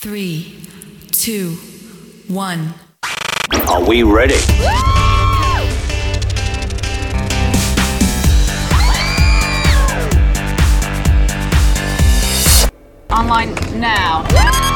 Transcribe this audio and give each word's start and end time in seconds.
Three, 0.00 0.54
two, 1.10 1.56
one. 2.28 2.72
Are 3.66 3.84
we 3.84 4.04
ready? 4.04 4.36
Online 13.10 13.52
now. 13.80 14.67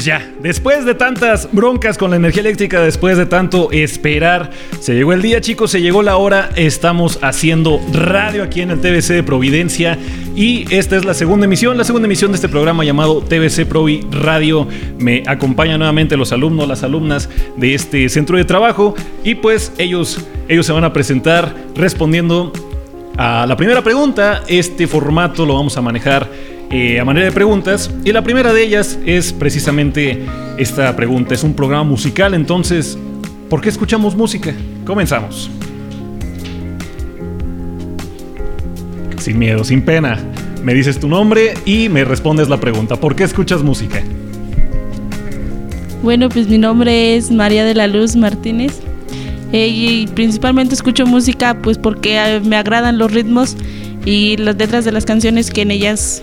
Pues 0.00 0.06
ya, 0.06 0.32
después 0.40 0.86
de 0.86 0.94
tantas 0.94 1.46
broncas 1.52 1.98
con 1.98 2.08
la 2.08 2.16
energía 2.16 2.40
eléctrica, 2.40 2.80
después 2.80 3.18
de 3.18 3.26
tanto 3.26 3.70
esperar, 3.70 4.50
se 4.80 4.94
llegó 4.94 5.12
el 5.12 5.20
día, 5.20 5.42
chicos, 5.42 5.72
se 5.72 5.82
llegó 5.82 6.02
la 6.02 6.16
hora. 6.16 6.48
Estamos 6.56 7.18
haciendo 7.20 7.78
radio 7.92 8.42
aquí 8.42 8.62
en 8.62 8.70
el 8.70 8.80
TBC 8.80 9.08
de 9.08 9.22
Providencia 9.22 9.98
y 10.34 10.64
esta 10.74 10.96
es 10.96 11.04
la 11.04 11.12
segunda 11.12 11.44
emisión, 11.44 11.76
la 11.76 11.84
segunda 11.84 12.06
emisión 12.06 12.32
de 12.32 12.36
este 12.36 12.48
programa 12.48 12.82
llamado 12.82 13.20
TBC 13.20 13.66
Provi 13.66 14.00
Radio. 14.10 14.66
Me 14.98 15.22
acompañan 15.26 15.80
nuevamente 15.80 16.16
los 16.16 16.32
alumnos, 16.32 16.66
las 16.66 16.82
alumnas 16.82 17.28
de 17.58 17.74
este 17.74 18.08
centro 18.08 18.38
de 18.38 18.46
trabajo 18.46 18.94
y 19.22 19.34
pues 19.34 19.70
ellos, 19.76 20.18
ellos 20.48 20.64
se 20.64 20.72
van 20.72 20.84
a 20.84 20.94
presentar 20.94 21.54
respondiendo 21.74 22.54
a 23.18 23.44
la 23.46 23.54
primera 23.54 23.82
pregunta. 23.82 24.44
Este 24.48 24.86
formato 24.86 25.44
lo 25.44 25.56
vamos 25.56 25.76
a 25.76 25.82
manejar 25.82 26.26
eh, 26.70 27.00
a 27.00 27.04
manera 27.04 27.26
de 27.26 27.32
preguntas. 27.32 27.90
Y 28.04 28.12
la 28.12 28.22
primera 28.22 28.52
de 28.52 28.62
ellas 28.62 28.98
es 29.04 29.32
precisamente 29.32 30.24
esta 30.56 30.94
pregunta. 30.94 31.34
Es 31.34 31.42
un 31.42 31.54
programa 31.54 31.84
musical, 31.84 32.34
entonces, 32.34 32.96
¿por 33.48 33.60
qué 33.60 33.68
escuchamos 33.68 34.14
música? 34.14 34.54
Comenzamos. 34.84 35.50
Sin 39.18 39.38
miedo, 39.38 39.64
sin 39.64 39.82
pena. 39.82 40.18
Me 40.62 40.74
dices 40.74 41.00
tu 41.00 41.08
nombre 41.08 41.54
y 41.64 41.88
me 41.88 42.04
respondes 42.04 42.48
la 42.48 42.58
pregunta. 42.58 42.96
¿Por 42.96 43.16
qué 43.16 43.24
escuchas 43.24 43.62
música? 43.62 44.02
Bueno, 46.02 46.28
pues 46.28 46.48
mi 46.48 46.56
nombre 46.56 47.16
es 47.16 47.30
María 47.30 47.64
de 47.64 47.74
la 47.74 47.86
Luz 47.86 48.16
Martínez. 48.16 48.80
Eh, 49.52 49.66
y 49.68 50.06
principalmente 50.06 50.74
escucho 50.74 51.06
música 51.06 51.54
pues 51.60 51.76
porque 51.76 52.16
eh, 52.16 52.40
me 52.40 52.54
agradan 52.54 52.98
los 52.98 53.12
ritmos 53.12 53.56
y 54.06 54.36
las 54.36 54.56
letras 54.56 54.84
de 54.84 54.92
las 54.92 55.04
canciones 55.04 55.50
que 55.50 55.62
en 55.62 55.72
ellas 55.72 56.22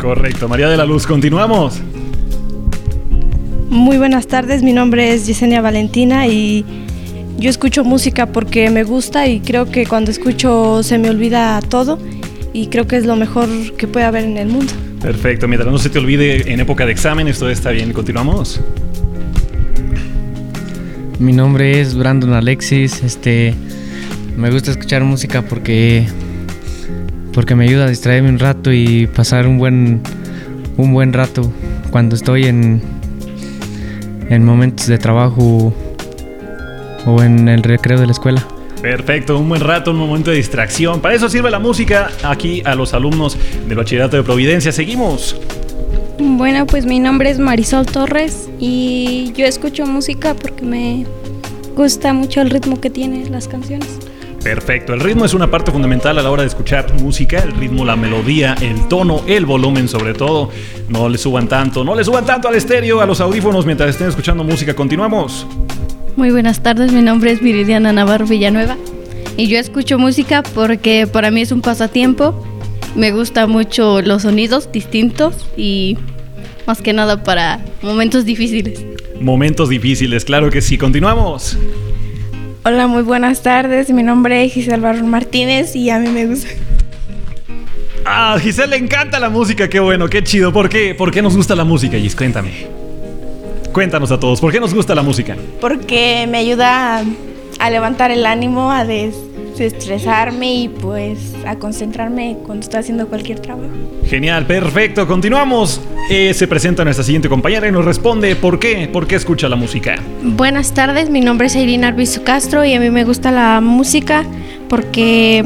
Correcto, 0.00 0.48
María 0.48 0.68
de 0.68 0.76
la 0.76 0.84
Luz, 0.84 1.06
continuamos. 1.06 1.80
Muy 3.68 3.98
buenas 3.98 4.26
tardes, 4.26 4.62
mi 4.62 4.72
nombre 4.72 5.12
es 5.12 5.26
Yesenia 5.26 5.60
Valentina 5.60 6.26
y 6.26 6.64
yo 7.38 7.50
escucho 7.50 7.84
música 7.84 8.26
porque 8.26 8.70
me 8.70 8.84
gusta 8.84 9.26
y 9.26 9.40
creo 9.40 9.70
que 9.70 9.86
cuando 9.86 10.10
escucho 10.10 10.82
se 10.82 10.98
me 10.98 11.10
olvida 11.10 11.60
todo 11.60 11.98
y 12.52 12.68
creo 12.68 12.86
que 12.86 12.96
es 12.96 13.04
lo 13.04 13.16
mejor 13.16 13.48
que 13.76 13.86
puede 13.86 14.06
haber 14.06 14.24
en 14.24 14.38
el 14.38 14.48
mundo. 14.48 14.72
Perfecto, 15.00 15.46
mientras 15.46 15.70
no 15.70 15.78
se 15.78 15.90
te 15.90 15.98
olvide 15.98 16.52
en 16.52 16.60
época 16.60 16.86
de 16.86 16.92
examen, 16.92 17.28
esto 17.28 17.50
está 17.50 17.70
bien. 17.70 17.92
Continuamos. 17.92 18.60
Mi 21.18 21.32
nombre 21.32 21.80
es 21.80 21.94
Brandon 21.94 22.32
Alexis. 22.32 23.02
Este, 23.02 23.54
me 24.36 24.50
gusta 24.50 24.70
escuchar 24.70 25.02
música 25.04 25.42
porque 25.42 26.06
porque 27.36 27.54
me 27.54 27.64
ayuda 27.64 27.84
a 27.84 27.88
distraerme 27.90 28.30
un 28.30 28.38
rato 28.38 28.72
y 28.72 29.06
pasar 29.08 29.46
un 29.46 29.58
buen 29.58 30.00
un 30.78 30.94
buen 30.94 31.12
rato 31.12 31.52
cuando 31.90 32.16
estoy 32.16 32.46
en 32.46 32.80
en 34.30 34.42
momentos 34.42 34.86
de 34.86 34.96
trabajo 34.96 35.74
o 37.04 37.22
en 37.22 37.48
el 37.48 37.62
recreo 37.62 38.00
de 38.00 38.06
la 38.06 38.12
escuela. 38.12 38.42
Perfecto, 38.80 39.38
un 39.38 39.50
buen 39.50 39.60
rato, 39.60 39.90
un 39.90 39.98
momento 39.98 40.30
de 40.30 40.38
distracción. 40.38 41.02
Para 41.02 41.14
eso 41.14 41.28
sirve 41.28 41.50
la 41.50 41.58
música 41.58 42.10
aquí 42.24 42.62
a 42.64 42.74
los 42.74 42.94
alumnos 42.94 43.36
del 43.68 43.76
Bachillerato 43.76 44.16
de 44.16 44.22
Providencia. 44.22 44.72
Seguimos. 44.72 45.38
Bueno, 46.18 46.66
pues 46.66 46.86
mi 46.86 47.00
nombre 47.00 47.28
es 47.28 47.38
Marisol 47.38 47.84
Torres 47.84 48.48
y 48.58 49.34
yo 49.36 49.44
escucho 49.44 49.84
música 49.84 50.32
porque 50.32 50.64
me 50.64 51.04
gusta 51.76 52.14
mucho 52.14 52.40
el 52.40 52.48
ritmo 52.48 52.80
que 52.80 52.88
tienen 52.88 53.30
las 53.30 53.46
canciones. 53.46 54.05
Perfecto, 54.46 54.94
el 54.94 55.00
ritmo 55.00 55.24
es 55.24 55.34
una 55.34 55.50
parte 55.50 55.72
fundamental 55.72 56.16
a 56.20 56.22
la 56.22 56.30
hora 56.30 56.42
de 56.42 56.48
escuchar 56.48 56.94
música, 57.02 57.40
el 57.40 57.50
ritmo, 57.50 57.84
la 57.84 57.96
melodía, 57.96 58.54
el 58.60 58.86
tono, 58.86 59.24
el 59.26 59.44
volumen 59.44 59.88
sobre 59.88 60.14
todo. 60.14 60.50
No 60.88 61.08
le 61.08 61.18
suban 61.18 61.48
tanto, 61.48 61.82
no 61.82 61.96
le 61.96 62.04
suban 62.04 62.24
tanto 62.24 62.46
al 62.46 62.54
estéreo, 62.54 63.00
a 63.00 63.06
los 63.06 63.20
audífonos 63.20 63.66
mientras 63.66 63.90
estén 63.90 64.06
escuchando 64.06 64.44
música. 64.44 64.72
Continuamos. 64.72 65.48
Muy 66.14 66.30
buenas 66.30 66.62
tardes, 66.62 66.92
mi 66.92 67.02
nombre 67.02 67.32
es 67.32 67.40
Viridiana 67.40 67.92
Navarro 67.92 68.24
Villanueva 68.24 68.76
y 69.36 69.48
yo 69.48 69.58
escucho 69.58 69.98
música 69.98 70.44
porque 70.54 71.08
para 71.08 71.32
mí 71.32 71.40
es 71.40 71.50
un 71.50 71.60
pasatiempo. 71.60 72.40
Me 72.94 73.10
gusta 73.10 73.48
mucho 73.48 74.00
los 74.00 74.22
sonidos 74.22 74.70
distintos 74.70 75.44
y 75.56 75.98
más 76.68 76.82
que 76.82 76.92
nada 76.92 77.24
para 77.24 77.64
momentos 77.82 78.24
difíciles. 78.24 78.86
Momentos 79.20 79.70
difíciles, 79.70 80.24
claro 80.24 80.50
que 80.50 80.62
sí. 80.62 80.78
Continuamos. 80.78 81.58
Hola, 82.68 82.88
muy 82.88 83.04
buenas 83.04 83.42
tardes. 83.42 83.92
Mi 83.92 84.02
nombre 84.02 84.44
es 84.44 84.52
Giselle 84.52 84.80
Barron 84.82 85.08
Martínez 85.08 85.76
y 85.76 85.88
a 85.88 86.00
mí 86.00 86.08
me 86.08 86.26
gusta. 86.26 86.48
Ah, 88.04 88.36
Giselle 88.40 88.70
le 88.70 88.76
encanta 88.76 89.20
la 89.20 89.30
música, 89.30 89.68
qué 89.68 89.78
bueno, 89.78 90.08
qué 90.08 90.24
chido. 90.24 90.52
¿Por 90.52 90.68
qué? 90.68 90.92
¿Por 90.92 91.12
qué 91.12 91.22
nos 91.22 91.36
gusta 91.36 91.54
la 91.54 91.62
música, 91.62 91.96
Gis? 91.96 92.16
Cuéntame. 92.16 92.66
Cuéntanos 93.72 94.10
a 94.10 94.18
todos, 94.18 94.40
¿por 94.40 94.50
qué 94.50 94.58
nos 94.58 94.74
gusta 94.74 94.96
la 94.96 95.02
música? 95.02 95.36
Porque 95.60 96.26
me 96.28 96.38
ayuda 96.38 96.98
a, 96.98 97.04
a 97.60 97.70
levantar 97.70 98.10
el 98.10 98.26
ánimo, 98.26 98.72
a 98.72 98.84
desestresarme 99.56 100.54
y 100.54 100.68
pues 100.68 101.34
a 101.46 101.56
concentrarme 101.56 102.36
cuando 102.44 102.62
estoy 102.62 102.80
haciendo 102.80 103.08
cualquier 103.08 103.40
trabajo. 103.40 103.68
Genial, 104.04 104.46
perfecto. 104.46 105.06
Continuamos. 105.06 105.80
Eh, 106.10 106.34
se 106.34 106.46
presenta 106.46 106.84
nuestra 106.84 107.04
siguiente 107.04 107.28
compañera 107.28 107.68
y 107.68 107.72
nos 107.72 107.84
responde 107.84 108.36
por 108.36 108.58
qué, 108.58 108.88
por 108.92 109.06
qué 109.06 109.16
escucha 109.16 109.48
la 109.48 109.56
música. 109.56 109.96
Buenas 110.22 110.74
tardes, 110.74 111.10
mi 111.10 111.20
nombre 111.20 111.48
es 111.48 111.56
Irina 111.56 111.88
Arbizu 111.88 112.22
Castro 112.22 112.64
y 112.64 112.74
a 112.74 112.80
mí 112.80 112.90
me 112.90 113.04
gusta 113.04 113.32
la 113.32 113.60
música 113.60 114.24
porque 114.68 115.44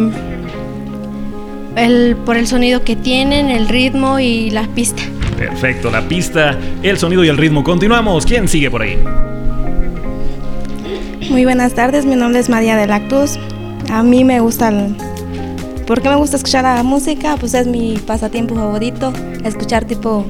el, 1.76 2.16
por 2.26 2.36
el 2.36 2.46
sonido 2.46 2.84
que 2.84 2.96
tienen, 2.96 3.48
el 3.48 3.68
ritmo 3.68 4.18
y 4.18 4.50
la 4.50 4.66
pista. 4.68 5.02
Perfecto, 5.36 5.90
la 5.90 6.06
pista, 6.06 6.58
el 6.82 6.98
sonido 6.98 7.24
y 7.24 7.28
el 7.28 7.38
ritmo. 7.38 7.64
Continuamos. 7.64 8.26
¿Quién 8.26 8.48
sigue 8.48 8.70
por 8.70 8.82
ahí? 8.82 8.98
Muy 11.30 11.44
buenas 11.44 11.74
tardes, 11.74 12.04
mi 12.04 12.16
nombre 12.16 12.40
es 12.40 12.48
María 12.48 12.76
de 12.76 12.86
la 12.86 13.06
Cruz. 13.06 13.38
A 13.90 14.04
mí 14.04 14.24
me 14.24 14.40
gusta 14.40 14.68
el... 14.68 14.94
¿Por 15.84 16.00
qué 16.00 16.08
me 16.08 16.14
gusta 16.14 16.36
escuchar 16.36 16.62
la 16.62 16.82
música? 16.84 17.36
Pues 17.38 17.54
es 17.54 17.66
mi 17.66 17.98
pasatiempo 17.98 18.54
favorito, 18.54 19.12
escuchar 19.44 19.84
tipo 19.84 20.24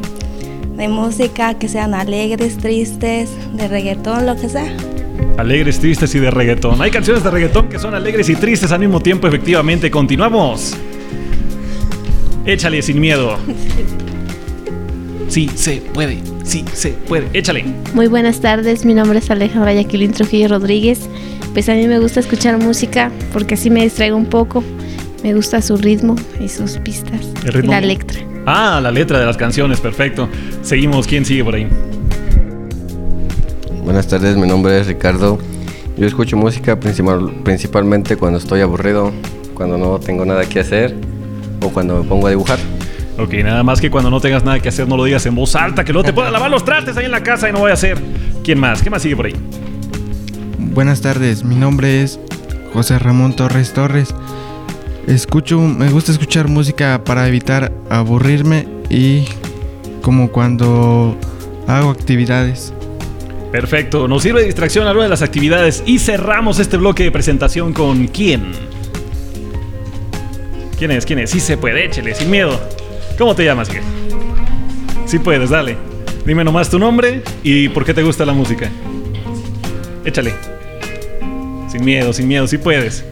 de 0.76 0.88
música 0.88 1.52
que 1.54 1.68
sean 1.68 1.92
alegres, 1.92 2.56
tristes, 2.56 3.30
de 3.52 3.68
reggaetón, 3.68 4.24
lo 4.24 4.34
que 4.36 4.48
sea. 4.48 4.74
Alegres, 5.36 5.78
tristes 5.78 6.14
y 6.14 6.18
de 6.18 6.30
reggaetón. 6.30 6.80
Hay 6.80 6.90
canciones 6.90 7.22
de 7.22 7.30
reggaetón 7.30 7.68
que 7.68 7.78
son 7.78 7.94
alegres 7.94 8.30
y 8.30 8.34
tristes 8.34 8.72
al 8.72 8.80
mismo 8.80 9.00
tiempo, 9.00 9.28
efectivamente. 9.28 9.90
Continuamos. 9.90 10.74
Échale 12.46 12.80
sin 12.80 12.98
miedo. 12.98 13.36
Sí 15.28 15.50
se 15.54 15.82
puede, 15.92 16.18
sí 16.44 16.64
se 16.72 16.90
puede. 16.90 17.28
Échale. 17.34 17.64
Muy 17.92 18.06
buenas 18.06 18.40
tardes, 18.40 18.86
mi 18.86 18.94
nombre 18.94 19.18
es 19.18 19.30
Alejandra 19.30 19.74
Yaquilín 19.74 20.12
Trujillo 20.12 20.48
Rodríguez. 20.48 21.08
Pues 21.52 21.68
a 21.68 21.74
mí 21.74 21.86
me 21.88 21.98
gusta 21.98 22.20
escuchar 22.20 22.58
música 22.58 23.10
porque 23.32 23.54
así 23.54 23.70
me 23.70 23.82
distraigo 23.82 24.16
un 24.16 24.26
poco. 24.26 24.62
Me 25.24 25.34
gusta 25.34 25.60
su 25.60 25.76
ritmo 25.76 26.16
y 26.40 26.48
sus 26.48 26.78
pistas. 26.78 27.20
¿El 27.44 27.52
ritmo? 27.52 27.72
Y 27.72 27.74
la 27.74 27.80
letra. 27.80 28.20
Ah, 28.46 28.80
la 28.82 28.90
letra 28.90 29.18
de 29.18 29.26
las 29.26 29.36
canciones, 29.36 29.80
perfecto. 29.80 30.28
Seguimos, 30.62 31.06
¿quién 31.06 31.24
sigue 31.24 31.44
por 31.44 31.54
ahí? 31.54 31.66
Buenas 33.84 34.06
tardes, 34.06 34.36
mi 34.36 34.46
nombre 34.46 34.80
es 34.80 34.86
Ricardo. 34.86 35.38
Yo 35.96 36.06
escucho 36.06 36.36
música 36.36 36.78
principal, 36.78 37.32
principalmente 37.44 38.16
cuando 38.16 38.38
estoy 38.38 38.60
aburrido, 38.60 39.12
cuando 39.54 39.76
no 39.76 39.98
tengo 39.98 40.24
nada 40.24 40.48
que 40.48 40.60
hacer 40.60 40.94
o 41.60 41.68
cuando 41.68 42.02
me 42.02 42.08
pongo 42.08 42.28
a 42.28 42.30
dibujar. 42.30 42.58
Ok, 43.18 43.34
nada 43.44 43.62
más 43.62 43.80
que 43.80 43.90
cuando 43.90 44.08
no 44.08 44.20
tengas 44.20 44.44
nada 44.44 44.60
que 44.60 44.70
hacer, 44.70 44.88
no 44.88 44.96
lo 44.96 45.04
digas 45.04 45.26
en 45.26 45.34
voz 45.34 45.54
alta, 45.56 45.84
que 45.84 45.92
luego 45.92 46.06
te 46.06 46.12
puedan 46.12 46.32
lavar 46.32 46.50
los 46.50 46.64
trastes 46.64 46.96
ahí 46.96 47.04
en 47.04 47.10
la 47.10 47.22
casa 47.22 47.48
y 47.48 47.52
no 47.52 47.58
voy 47.58 47.70
a 47.70 47.74
hacer. 47.74 47.98
¿Quién 48.42 48.58
más? 48.58 48.80
¿Qué 48.80 48.88
más 48.88 49.02
sigue 49.02 49.16
por 49.16 49.26
ahí? 49.26 49.34
Buenas 50.70 51.00
tardes, 51.00 51.42
mi 51.42 51.56
nombre 51.56 52.00
es 52.00 52.20
José 52.72 52.96
Ramón 53.00 53.34
Torres 53.34 53.72
Torres. 53.72 54.14
Escucho, 55.08 55.58
me 55.60 55.90
gusta 55.90 56.12
escuchar 56.12 56.46
música 56.46 57.02
para 57.04 57.26
evitar 57.26 57.72
aburrirme 57.90 58.68
y 58.88 59.24
como 60.00 60.30
cuando 60.30 61.18
hago 61.66 61.90
actividades. 61.90 62.72
Perfecto, 63.50 64.06
nos 64.06 64.22
sirve 64.22 64.42
de 64.42 64.46
distracción 64.46 64.86
a 64.86 64.92
lo 64.92 65.02
de 65.02 65.08
las 65.08 65.22
actividades 65.22 65.82
y 65.86 65.98
cerramos 65.98 66.60
este 66.60 66.76
bloque 66.76 67.02
de 67.02 67.10
presentación 67.10 67.72
con 67.72 68.06
quién. 68.06 68.52
¿Quién 70.78 70.92
es? 70.92 71.04
¿Quién 71.04 71.18
es? 71.18 71.30
Sí 71.30 71.40
se 71.40 71.56
puede, 71.56 71.84
échele, 71.86 72.14
sin 72.14 72.30
miedo. 72.30 72.60
¿Cómo 73.18 73.34
te 73.34 73.44
llamas? 73.44 73.68
Sí 75.06 75.18
puedes, 75.18 75.50
dale. 75.50 75.76
Dime 76.24 76.44
nomás 76.44 76.70
tu 76.70 76.78
nombre 76.78 77.24
y 77.42 77.68
por 77.70 77.84
qué 77.84 77.92
te 77.92 78.04
gusta 78.04 78.24
la 78.24 78.34
música. 78.34 78.70
Échale. 80.04 80.59
Sin 81.70 81.84
miedo, 81.84 82.12
sin 82.12 82.26
miedo, 82.26 82.46
sí 82.46 82.58
puedes. 82.58 83.04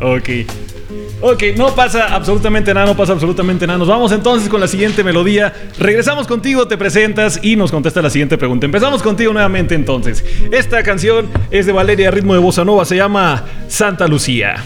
Ok. 0.00 0.28
Ok, 1.20 1.42
no 1.56 1.72
pasa 1.74 2.14
absolutamente 2.14 2.74
nada, 2.74 2.86
no 2.86 2.96
pasa 2.96 3.12
absolutamente 3.12 3.64
nada. 3.66 3.78
Nos 3.78 3.86
vamos 3.86 4.10
entonces 4.10 4.48
con 4.48 4.60
la 4.60 4.66
siguiente 4.66 5.04
melodía. 5.04 5.52
Regresamos 5.78 6.26
contigo, 6.26 6.66
te 6.66 6.76
presentas 6.76 7.38
y 7.42 7.54
nos 7.54 7.70
contesta 7.70 8.02
la 8.02 8.10
siguiente 8.10 8.36
pregunta. 8.36 8.66
Empezamos 8.66 9.02
contigo 9.02 9.32
nuevamente 9.32 9.76
entonces. 9.76 10.24
Esta 10.50 10.82
canción 10.82 11.28
es 11.50 11.66
de 11.66 11.72
Valeria, 11.72 12.10
ritmo 12.10 12.34
de 12.34 12.40
bossa 12.40 12.64
nova, 12.64 12.84
se 12.84 12.96
llama 12.96 13.44
Santa 13.68 14.08
Lucía. 14.08 14.56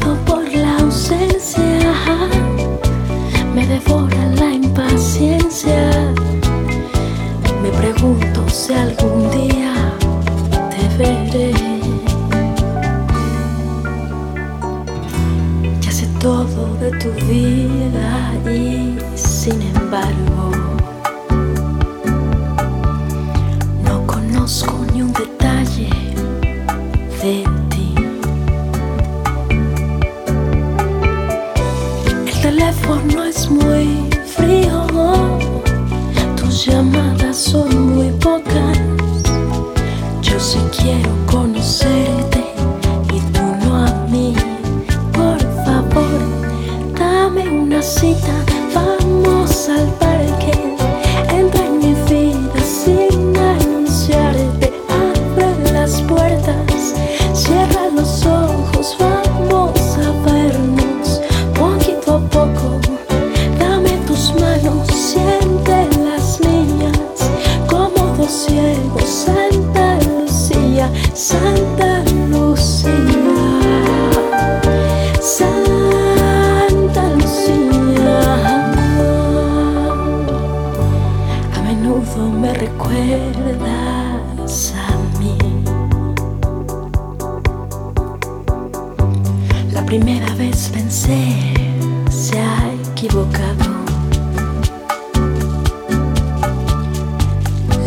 por 0.00 0.52
la 0.52 0.78
ausencia. 0.78 1.71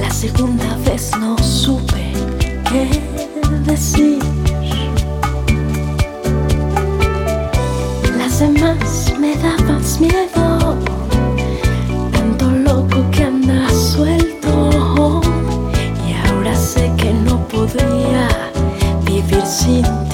La 0.02 0.10
segunda 0.12 0.76
vez 0.86 1.12
no 1.18 1.38
supe 1.38 2.12
qué 2.70 2.90
decir. 3.66 4.20
Las 8.18 8.40
demás 8.42 9.14
me 9.18 9.38
dabas 9.38 10.02
miedo, 10.02 10.76
tanto 12.12 12.52
loco 12.52 13.10
que 13.12 13.24
andas 13.24 13.72
suelto. 13.72 15.22
Y 16.10 16.28
ahora 16.28 16.54
sé 16.58 16.92
que 16.98 17.14
no 17.14 17.48
podría 17.48 18.52
vivir 19.06 19.46
sin 19.46 20.05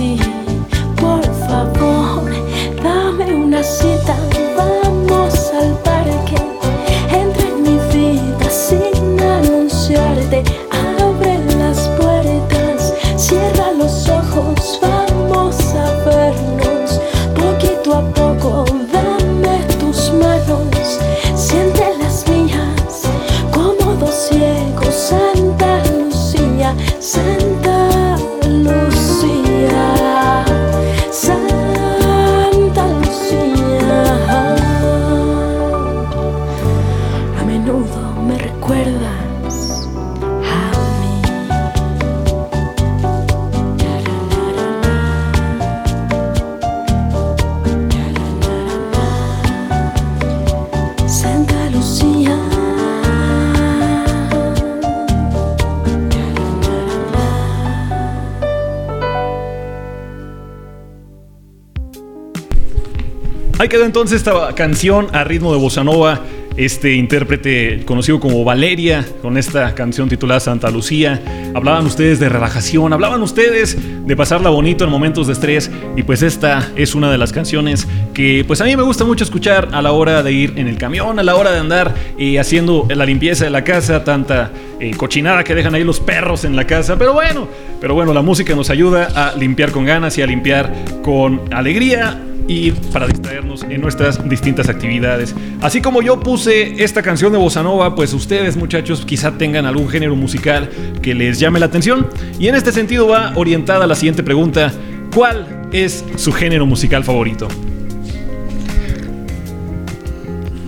entonces 63.91 64.19
esta 64.19 64.55
canción 64.55 65.07
a 65.11 65.25
ritmo 65.25 65.51
de 65.51 65.59
bossa 65.59 65.83
nova. 65.83 66.21
Este 66.55 66.93
intérprete 66.93 67.83
conocido 67.85 68.21
como 68.21 68.41
Valeria, 68.45 69.05
con 69.21 69.37
esta 69.37 69.75
canción 69.75 70.07
titulada 70.07 70.39
Santa 70.39 70.71
Lucía. 70.71 71.21
Hablaban 71.53 71.85
ustedes 71.85 72.17
de 72.17 72.29
relajación, 72.29 72.93
hablaban 72.93 73.21
ustedes 73.21 73.77
de 74.07 74.15
pasarla 74.15 74.49
bonito 74.49 74.85
en 74.85 74.91
momentos 74.91 75.27
de 75.27 75.33
estrés. 75.33 75.69
Y 75.97 76.03
pues 76.03 76.21
esta 76.21 76.71
es 76.77 76.95
una 76.95 77.11
de 77.11 77.17
las 77.17 77.33
canciones 77.33 77.85
que 78.13 78.45
pues 78.47 78.61
a 78.61 78.63
mí 78.63 78.77
me 78.77 78.83
gusta 78.83 79.03
mucho 79.03 79.25
escuchar 79.25 79.67
a 79.73 79.81
la 79.81 79.91
hora 79.91 80.23
de 80.23 80.31
ir 80.31 80.53
en 80.55 80.69
el 80.69 80.77
camión, 80.77 81.19
a 81.19 81.23
la 81.23 81.35
hora 81.35 81.51
de 81.51 81.59
andar 81.59 81.93
eh, 82.17 82.39
haciendo 82.39 82.87
la 82.89 83.05
limpieza 83.05 83.43
de 83.43 83.51
la 83.51 83.65
casa, 83.65 84.05
tanta 84.05 84.51
eh, 84.79 84.91
cochinada 84.95 85.43
que 85.43 85.53
dejan 85.53 85.75
ahí 85.75 85.83
los 85.83 85.99
perros 85.99 86.45
en 86.45 86.55
la 86.55 86.65
casa. 86.65 86.97
Pero 86.97 87.11
bueno, 87.11 87.45
pero 87.81 87.93
bueno, 87.93 88.13
la 88.13 88.21
música 88.21 88.55
nos 88.55 88.69
ayuda 88.69 89.09
a 89.13 89.35
limpiar 89.35 89.71
con 89.71 89.83
ganas 89.83 90.17
y 90.17 90.21
a 90.21 90.27
limpiar 90.27 90.73
con 91.03 91.41
alegría 91.53 92.21
y 92.47 92.71
para 92.71 93.07
distraernos 93.07 93.63
en 93.63 93.81
nuestras 93.81 94.27
distintas 94.27 94.69
actividades. 94.69 95.35
Así 95.61 95.81
como 95.81 96.01
yo 96.01 96.19
puse 96.19 96.83
esta 96.83 97.01
canción 97.01 97.31
de 97.31 97.37
Bossa 97.37 97.63
Nova, 97.63 97.95
pues 97.95 98.13
ustedes 98.13 98.57
muchachos 98.57 99.05
quizá 99.05 99.37
tengan 99.37 99.65
algún 99.65 99.89
género 99.89 100.15
musical 100.15 100.69
que 101.01 101.13
les 101.13 101.39
llame 101.39 101.59
la 101.59 101.67
atención. 101.67 102.07
Y 102.39 102.47
en 102.47 102.55
este 102.55 102.71
sentido 102.71 103.07
va 103.07 103.33
orientada 103.35 103.87
la 103.87 103.95
siguiente 103.95 104.23
pregunta. 104.23 104.71
¿Cuál 105.13 105.67
es 105.71 106.03
su 106.15 106.31
género 106.31 106.65
musical 106.65 107.03
favorito? 107.03 107.47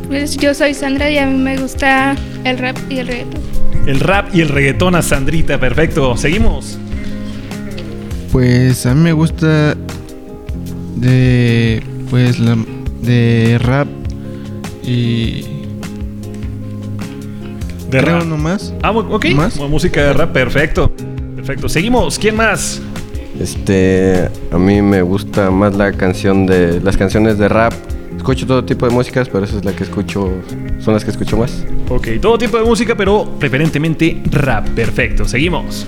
Pues 0.08 0.38
yo 0.38 0.54
soy 0.54 0.74
Sandra 0.74 1.10
y 1.10 1.18
a 1.18 1.26
mí 1.26 1.38
me 1.38 1.58
gusta 1.58 2.16
el 2.44 2.58
rap 2.58 2.78
y 2.90 3.00
el 3.00 3.08
reggaetón. 3.08 3.42
El 3.88 4.00
rap 4.00 4.34
y 4.34 4.42
el 4.42 4.50
reggaetón 4.50 4.96
a 4.96 5.02
Sandrita, 5.02 5.60
perfecto. 5.60 6.16
Seguimos. 6.16 6.78
Pues 8.32 8.86
a 8.86 8.94
mí 8.94 9.02
me 9.02 9.14
gusta 9.14 9.76
de 10.96 11.82
pues 12.10 12.40
la, 12.40 12.58
de 13.02 13.58
rap 13.62 13.88
y 14.84 15.42
De 17.90 18.00
creo 18.00 18.20
rap. 18.20 18.26
nomás. 18.28 18.74
Ah, 18.82 18.92
ok. 18.92 19.26
¿Más? 19.36 19.58
Música 19.58 20.04
de 20.04 20.14
rap, 20.14 20.32
perfecto. 20.34 20.92
Perfecto. 21.36 21.68
Seguimos. 21.70 22.18
¿Quién 22.20 22.36
más? 22.36 22.82
Este, 23.40 24.30
a 24.52 24.58
mí 24.58 24.82
me 24.82 25.02
gusta 25.02 25.50
más 25.50 25.76
la 25.76 25.92
canción 25.92 26.46
de 26.46 26.80
las 26.82 26.96
canciones 26.98 27.38
de 27.38 27.50
rap. 27.50 27.74
Escucho 28.16 28.46
todo 28.46 28.64
tipo 28.64 28.88
de 28.88 28.94
músicas, 28.94 29.28
pero 29.28 29.44
esa 29.44 29.58
es 29.58 29.66
la 29.66 29.74
que 29.76 29.84
escucho, 29.84 30.32
son 30.80 30.94
las 30.94 31.04
que 31.04 31.12
escucho 31.12 31.36
más. 31.36 31.66
Ok, 31.90 32.08
todo 32.22 32.38
tipo 32.38 32.58
de 32.58 32.64
música, 32.64 32.96
pero 32.96 33.26
preferentemente 33.40 34.22
rap. 34.32 34.68
Perfecto. 34.70 35.26
Seguimos. 35.26 35.88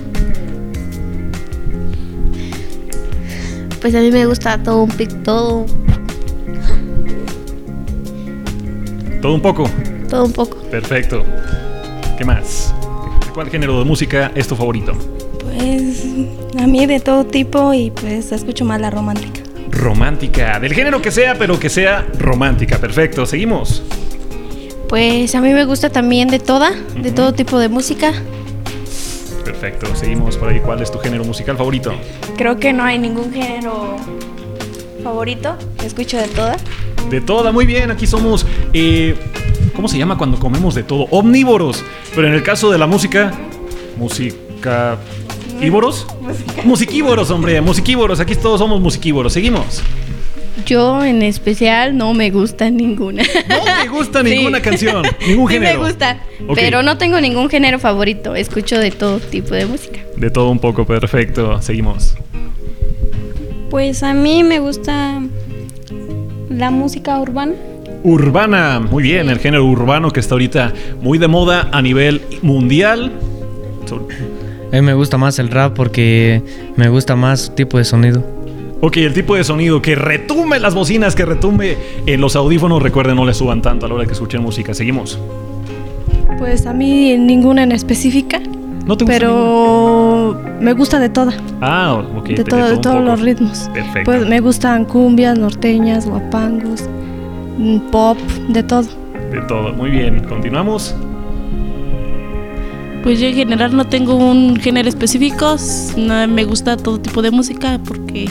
Pues 3.85 3.93
a 3.93 3.99
mí 3.99 4.09
me 4.09 4.25
gusta 4.25 4.57
todo 4.63 4.81
un 4.81 4.89
pic, 4.89 5.21
todo, 5.21 5.67
Todo 9.21 9.35
un 9.35 9.41
poco. 9.43 9.69
todo 10.09 10.25
un 10.25 10.33
poco. 10.33 10.57
Perfecto. 10.71 11.23
¿Qué 12.17 12.25
más? 12.25 12.73
¿Cuál 13.35 13.51
género 13.51 13.77
de 13.77 13.85
música 13.85 14.31
es 14.33 14.47
tu 14.47 14.55
favorito? 14.55 14.93
Pues 15.39 16.03
a 16.59 16.65
mí 16.65 16.87
de 16.87 16.99
todo 16.99 17.25
tipo 17.27 17.75
y 17.75 17.91
pues 17.91 18.31
escucho 18.31 18.65
más 18.65 18.81
la 18.81 18.89
romántica. 18.89 19.41
Romántica. 19.69 20.59
Del 20.59 20.73
género 20.73 20.99
que 20.99 21.11
sea, 21.11 21.35
pero 21.37 21.59
que 21.59 21.69
sea 21.69 22.07
romántica. 22.17 22.79
Perfecto. 22.79 23.27
Seguimos. 23.27 23.83
Pues 24.89 25.35
a 25.35 25.41
mí 25.41 25.53
me 25.53 25.65
gusta 25.65 25.91
también 25.91 26.29
de 26.29 26.39
toda, 26.39 26.71
de 26.99 27.11
todo 27.11 27.35
tipo 27.35 27.59
de 27.59 27.69
música. 27.69 28.13
Perfecto. 29.45 29.95
Seguimos 29.95 30.35
por 30.35 30.49
ahí. 30.49 30.59
¿Cuál 30.59 30.81
es 30.81 30.91
tu 30.91 30.99
género 30.99 31.23
musical 31.23 31.55
favorito? 31.55 31.93
Creo 32.35 32.57
que 32.57 32.73
no 32.73 32.83
hay 32.83 32.99
ningún 32.99 33.31
género 33.31 33.95
favorito. 35.01 35.55
Escucho 35.85 36.17
de 36.17 36.27
todas. 36.27 36.61
De 37.09 37.21
toda, 37.21 37.53
muy 37.53 37.65
bien. 37.65 37.91
Aquí 37.91 38.07
somos 38.07 38.45
eh, 38.73 39.15
¿cómo 39.75 39.87
se 39.87 39.97
llama 39.97 40.17
cuando 40.17 40.39
comemos 40.39 40.73
de 40.73 40.83
todo? 40.83 41.07
Omnívoros. 41.11 41.83
Pero 42.15 42.27
en 42.27 42.33
el 42.33 42.43
caso 42.43 42.71
de 42.71 42.77
la 42.77 42.87
música, 42.87 43.33
música... 43.97 44.97
¿Ívoros? 45.61 46.05
Musiquívoros, 46.65 47.31
hombre, 47.31 47.61
musiquívoros. 47.61 48.19
Aquí 48.19 48.35
todos 48.35 48.59
somos 48.59 48.81
musiquívoros. 48.81 49.31
Seguimos. 49.31 49.81
Yo 50.65 51.03
en 51.03 51.21
especial 51.21 51.97
no 51.97 52.13
me 52.13 52.31
gusta 52.31 52.69
ninguna. 52.69 53.23
No 53.49 53.65
me 53.83 53.87
gusta 53.89 54.23
ninguna 54.23 54.61
canción, 54.61 55.03
ningún 55.27 55.47
Sí 55.49 55.53
género. 55.55 55.79
me 55.81 55.85
gusta, 55.87 56.17
pero 56.55 56.81
no 56.83 56.97
tengo 56.97 57.19
ningún 57.19 57.49
género 57.49 57.77
favorito. 57.79 58.35
Escucho 58.35 58.79
de 58.79 58.91
todo 58.91 59.19
tipo 59.19 59.53
de 59.53 59.65
música. 59.65 59.99
De 60.17 60.29
todo 60.29 60.49
un 60.49 60.59
poco, 60.59 60.85
perfecto. 60.85 61.61
Seguimos. 61.61 62.15
Pues 63.69 64.03
a 64.03 64.13
mí 64.13 64.43
me 64.43 64.59
gusta 64.59 65.21
la 66.49 66.71
música 66.71 67.19
urbana. 67.19 67.53
Urbana, 68.03 68.79
muy 68.79 69.03
bien, 69.03 69.29
el 69.29 69.39
género 69.39 69.65
urbano 69.65 70.11
que 70.11 70.19
está 70.19 70.35
ahorita 70.35 70.73
muy 71.01 71.17
de 71.17 71.27
moda 71.27 71.69
a 71.71 71.81
nivel 71.81 72.21
mundial. 72.43 73.11
A 74.71 74.75
mí 74.75 74.81
me 74.81 74.93
gusta 74.93 75.17
más 75.17 75.39
el 75.39 75.49
rap 75.49 75.73
porque 75.75 76.41
me 76.75 76.89
gusta 76.89 77.15
más 77.15 77.41
su 77.41 77.51
tipo 77.53 77.77
de 77.77 77.83
sonido. 77.83 78.23
Ok, 78.81 78.97
el 78.97 79.13
tipo 79.13 79.35
de 79.35 79.43
sonido 79.43 79.81
que 79.81 79.95
retumbe 79.95 80.59
las 80.59 80.75
bocinas, 80.75 81.15
que 81.15 81.25
retumbe 81.25 81.77
en 82.05 82.21
los 82.21 82.35
audífonos. 82.35 82.81
Recuerden, 82.83 83.15
no 83.15 83.25
le 83.25 83.33
suban 83.33 83.61
tanto 83.61 83.85
a 83.85 83.89
la 83.89 83.95
hora 83.95 84.05
que 84.05 84.13
escuchen 84.13 84.41
música. 84.41 84.73
Seguimos. 84.73 85.17
Pues 86.37 86.65
a 86.65 86.73
mí 86.73 87.17
ninguna 87.17 87.63
en 87.63 87.71
específica. 87.71 88.39
¿No 88.85 88.95
te 88.97 89.05
gusta 89.05 89.17
Pero 89.17 90.39
me 90.59 90.73
gusta 90.73 90.99
de 90.99 91.09
toda. 91.09 91.33
Ah, 91.61 92.03
ok. 92.15 92.27
de, 92.27 92.43
todo, 92.43 92.67
de 92.67 92.77
todos 92.77 92.97
poco. 92.97 92.99
los 93.07 93.21
ritmos. 93.21 93.69
Perfecto. 93.73 94.11
Pues 94.11 94.27
me 94.27 94.39
gustan 94.41 94.85
cumbias, 94.85 95.39
norteñas, 95.39 96.05
guapangos, 96.07 96.83
mm, 97.57 97.79
pop, 97.91 98.17
de 98.49 98.61
todo. 98.61 98.85
De 99.31 99.41
todo. 99.47 99.73
Muy 99.73 99.89
bien, 99.89 100.23
continuamos. 100.29 100.93
Pues 103.01 103.19
yo 103.19 103.27
en 103.27 103.35
general 103.35 103.75
no 103.75 103.85
tengo 103.85 104.15
un 104.15 104.57
género 104.57 104.89
específico. 104.89 105.55
No, 105.97 106.27
me 106.27 106.43
gusta 106.43 106.77
todo 106.77 106.99
tipo 106.99 107.21
de 107.23 107.31
música 107.31 107.79
porque. 107.87 108.27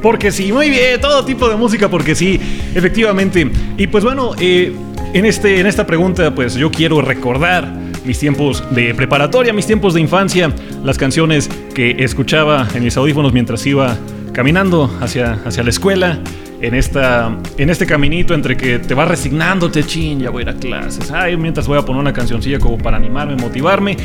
Porque 0.00 0.30
sí. 0.30 0.52
Muy 0.52 0.70
bien, 0.70 1.00
todo 1.00 1.24
tipo 1.24 1.48
de 1.48 1.56
música, 1.56 1.88
porque 1.88 2.14
sí, 2.14 2.40
efectivamente. 2.74 3.50
Y 3.76 3.86
pues 3.86 4.04
bueno, 4.04 4.32
eh, 4.38 4.72
en, 5.14 5.24
este, 5.24 5.60
en 5.60 5.66
esta 5.66 5.86
pregunta, 5.86 6.34
pues 6.34 6.54
yo 6.54 6.70
quiero 6.70 7.00
recordar 7.00 7.72
mis 8.04 8.18
tiempos 8.18 8.64
de 8.70 8.94
preparatoria, 8.94 9.52
mis 9.52 9.66
tiempos 9.66 9.94
de 9.94 10.00
infancia, 10.00 10.52
las 10.82 10.98
canciones 10.98 11.48
que 11.74 11.96
escuchaba 11.98 12.66
en 12.74 12.82
mis 12.82 12.96
audífonos 12.96 13.32
mientras 13.32 13.64
iba 13.66 13.96
caminando 14.32 14.90
hacia, 15.00 15.38
hacia 15.44 15.62
la 15.62 15.70
escuela. 15.70 16.18
En, 16.60 16.74
esta, 16.74 17.36
en 17.58 17.70
este 17.70 17.86
caminito 17.86 18.34
entre 18.34 18.56
que 18.56 18.78
te 18.78 18.94
vas 18.94 19.08
resignándote, 19.08 19.82
chin, 19.82 20.20
ya 20.20 20.30
voy 20.30 20.42
a 20.42 20.44
ir 20.44 20.48
a 20.50 20.54
clases. 20.54 21.10
Ay, 21.10 21.36
mientras 21.36 21.66
voy 21.66 21.76
a 21.76 21.82
poner 21.82 22.00
una 22.00 22.12
cancioncilla 22.12 22.60
como 22.60 22.78
para 22.78 22.96
animarme, 22.96 23.34
motivarme. 23.34 23.96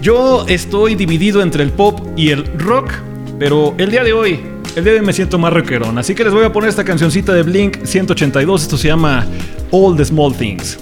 Yo 0.00 0.44
estoy 0.48 0.96
dividido 0.96 1.40
entre 1.40 1.62
el 1.62 1.70
pop 1.70 2.00
y 2.16 2.30
el 2.30 2.46
rock, 2.58 2.92
pero 3.38 3.74
el 3.78 3.92
día 3.92 4.02
de 4.02 4.12
hoy, 4.12 4.40
el 4.76 4.84
día 4.84 4.92
de 4.94 5.00
hoy 5.00 5.06
me 5.06 5.12
siento 5.12 5.38
más 5.38 5.52
rockerón. 5.52 5.98
Así 5.98 6.14
que 6.14 6.24
les 6.24 6.32
voy 6.32 6.44
a 6.44 6.52
poner 6.52 6.70
esta 6.70 6.84
cancioncita 6.84 7.32
de 7.32 7.42
Blink 7.42 7.84
182. 7.84 8.62
Esto 8.62 8.76
se 8.76 8.88
llama 8.88 9.26
All 9.70 9.96
the 9.96 10.04
Small 10.04 10.34
Things. 10.34 10.78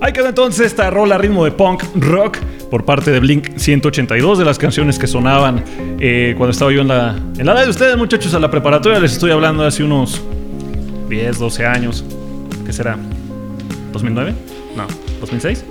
Ahí 0.00 0.12
quedó 0.12 0.28
entonces 0.28 0.66
esta 0.66 0.90
rola 0.90 1.18
ritmo 1.18 1.44
de 1.44 1.50
punk 1.50 1.82
rock 1.96 2.38
por 2.70 2.84
parte 2.84 3.10
de 3.10 3.18
Blink 3.18 3.56
182 3.56 4.38
de 4.38 4.44
las 4.44 4.58
canciones 4.58 4.98
que 4.98 5.06
sonaban 5.06 5.64
eh, 5.98 6.34
cuando 6.36 6.52
estaba 6.52 6.72
yo 6.72 6.82
en 6.82 6.88
la, 6.88 7.16
en 7.36 7.46
la 7.46 7.52
edad 7.52 7.64
de 7.64 7.70
ustedes, 7.70 7.96
muchachos, 7.96 8.32
a 8.34 8.38
la 8.38 8.50
preparatoria. 8.50 9.00
Les 9.00 9.12
estoy 9.12 9.32
hablando 9.32 9.64
hace 9.64 9.82
unos 9.82 10.22
10, 11.08 11.38
12 11.38 11.66
años. 11.66 12.04
¿Qué 12.64 12.72
será? 12.72 12.96
¿2009? 13.92 14.34
No, 14.76 14.86
¿2006? 15.26 15.62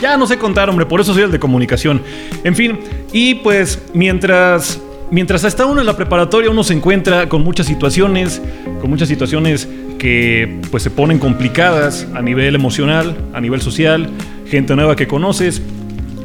Ya 0.00 0.16
no 0.16 0.26
sé 0.26 0.38
contar, 0.38 0.70
hombre, 0.70 0.86
por 0.86 1.00
eso 1.00 1.12
soy 1.12 1.24
el 1.24 1.30
de 1.30 1.38
comunicación. 1.38 2.02
En 2.42 2.54
fin, 2.54 2.78
y 3.12 3.36
pues 3.36 3.82
mientras 3.92 4.80
mientras 5.10 5.44
está 5.44 5.66
uno 5.66 5.80
en 5.80 5.86
la 5.86 5.96
preparatoria, 5.96 6.50
uno 6.50 6.64
se 6.64 6.74
encuentra 6.74 7.28
con 7.28 7.42
muchas 7.42 7.66
situaciones, 7.66 8.40
con 8.80 8.90
muchas 8.90 9.08
situaciones 9.08 9.68
que 10.04 10.60
pues 10.70 10.82
se 10.82 10.90
ponen 10.90 11.18
complicadas 11.18 12.06
a 12.12 12.20
nivel 12.20 12.54
emocional, 12.54 13.16
a 13.32 13.40
nivel 13.40 13.62
social, 13.62 14.10
gente 14.46 14.76
nueva 14.76 14.96
que 14.96 15.06
conoces, 15.06 15.62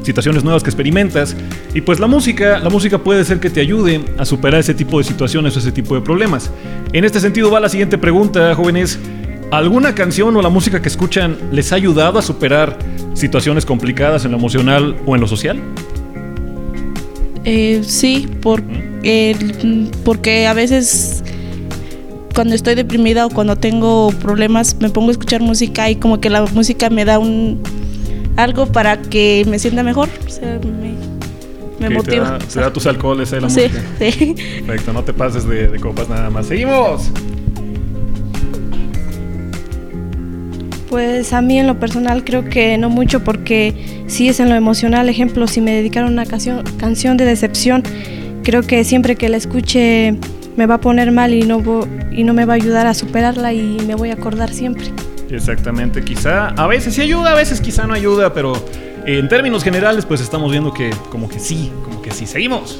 situaciones 0.03 0.43
nuevas 0.43 0.63
que 0.63 0.69
experimentas 0.69 1.33
y 1.73 1.79
pues 1.79 1.97
la 2.01 2.07
música, 2.07 2.59
la 2.59 2.69
música 2.69 2.97
puede 2.97 3.23
ser 3.23 3.39
que 3.39 3.49
te 3.49 3.61
ayude 3.61 4.01
a 4.17 4.25
superar 4.25 4.59
ese 4.59 4.73
tipo 4.73 4.97
de 4.97 5.05
situaciones 5.05 5.55
o 5.55 5.59
ese 5.59 5.71
tipo 5.71 5.95
de 5.95 6.01
problemas. 6.01 6.51
En 6.91 7.05
este 7.05 7.21
sentido 7.21 7.51
va 7.51 7.61
la 7.61 7.69
siguiente 7.69 7.97
pregunta, 7.97 8.53
jóvenes. 8.53 8.99
¿Alguna 9.49 9.95
canción 9.95 10.35
o 10.35 10.41
la 10.41 10.49
música 10.49 10.81
que 10.81 10.89
escuchan 10.89 11.37
les 11.53 11.71
ha 11.71 11.75
ayudado 11.75 12.19
a 12.19 12.21
superar 12.21 12.77
situaciones 13.13 13.65
complicadas 13.65 14.25
en 14.25 14.31
lo 14.31 14.37
emocional 14.39 14.97
o 15.05 15.15
en 15.15 15.21
lo 15.21 15.27
social? 15.27 15.57
Eh, 17.45 17.79
sí, 17.85 18.27
por, 18.41 18.61
eh, 19.03 19.37
porque 20.03 20.47
a 20.47 20.53
veces 20.53 21.23
cuando 22.39 22.55
estoy 22.55 22.73
deprimida 22.75 23.25
o 23.25 23.29
cuando 23.29 23.57
tengo 23.57 24.13
problemas 24.21 24.77
me 24.79 24.89
pongo 24.89 25.09
a 25.09 25.11
escuchar 25.11 25.41
música 25.41 25.89
y 25.89 25.97
como 25.97 26.21
que 26.21 26.29
la 26.29 26.45
música 26.45 26.89
me 26.89 27.03
da 27.03 27.19
un 27.19 27.61
algo 28.37 28.65
para 28.65 29.01
que 29.01 29.43
me 29.49 29.59
sienta 29.59 29.83
mejor. 29.83 30.07
O 30.25 30.29
sea, 30.29 30.57
me, 31.81 31.89
motiva. 31.89 32.37
Te 32.37 32.45
da, 32.45 32.51
te 32.53 32.59
da 32.61 32.71
tus 32.71 32.87
alcoholes, 32.87 33.33
eh, 33.33 33.41
la 33.41 33.49
Sí, 33.49 33.63
música. 33.63 33.83
sí. 33.99 34.35
Perfecto, 34.65 34.93
no 34.93 35.03
te 35.03 35.11
pases 35.11 35.45
de, 35.49 35.67
de 35.67 35.79
copas 35.81 36.07
nada 36.07 36.29
más. 36.29 36.45
¡Seguimos! 36.45 37.11
Pues 40.89 41.33
a 41.33 41.41
mí 41.41 41.59
en 41.59 41.67
lo 41.67 41.77
personal 41.77 42.23
creo 42.23 42.45
que 42.45 42.77
no 42.77 42.89
mucho 42.89 43.21
porque 43.21 44.05
sí 44.07 44.29
es 44.29 44.39
en 44.39 44.47
lo 44.47 44.55
emocional. 44.55 45.09
Ejemplo, 45.09 45.45
si 45.45 45.59
me 45.59 45.71
dedicaron 45.71 46.13
una 46.13 46.25
canción, 46.25 46.63
canción 46.77 47.17
de 47.17 47.25
decepción, 47.25 47.83
creo 48.45 48.61
que 48.61 48.85
siempre 48.85 49.17
que 49.17 49.27
la 49.27 49.35
escuche 49.35 50.17
me 50.59 50.65
va 50.65 50.75
a 50.75 50.81
poner 50.81 51.13
mal 51.13 51.33
y 51.33 51.43
no, 51.43 51.63
y 52.11 52.25
no 52.25 52.33
me 52.33 52.43
va 52.43 52.51
a 52.51 52.55
ayudar 52.57 52.85
a 52.85 52.93
superarla 52.93 53.53
y 53.53 53.77
me 53.87 53.95
voy 53.95 54.09
a 54.09 54.15
acordar 54.15 54.53
siempre. 54.53 54.91
Exactamente, 55.29 56.03
quizá 56.03 56.49
a 56.49 56.67
veces 56.67 56.95
sí 56.95 57.01
ayuda, 57.01 57.31
a 57.31 57.35
veces 57.35 57.61
quizá 57.61 57.87
no 57.87 57.93
ayuda, 57.93 58.33
pero 58.33 58.51
en 59.05 59.29
términos 59.29 59.63
generales 59.63 60.05
pues 60.05 60.19
estamos 60.19 60.51
viendo 60.51 60.73
que 60.73 60.89
como 61.11 61.29
que 61.29 61.39
sí, 61.39 61.71
como 61.85 62.01
que 62.01 62.11
sí. 62.11 62.25
Seguimos. 62.25 62.77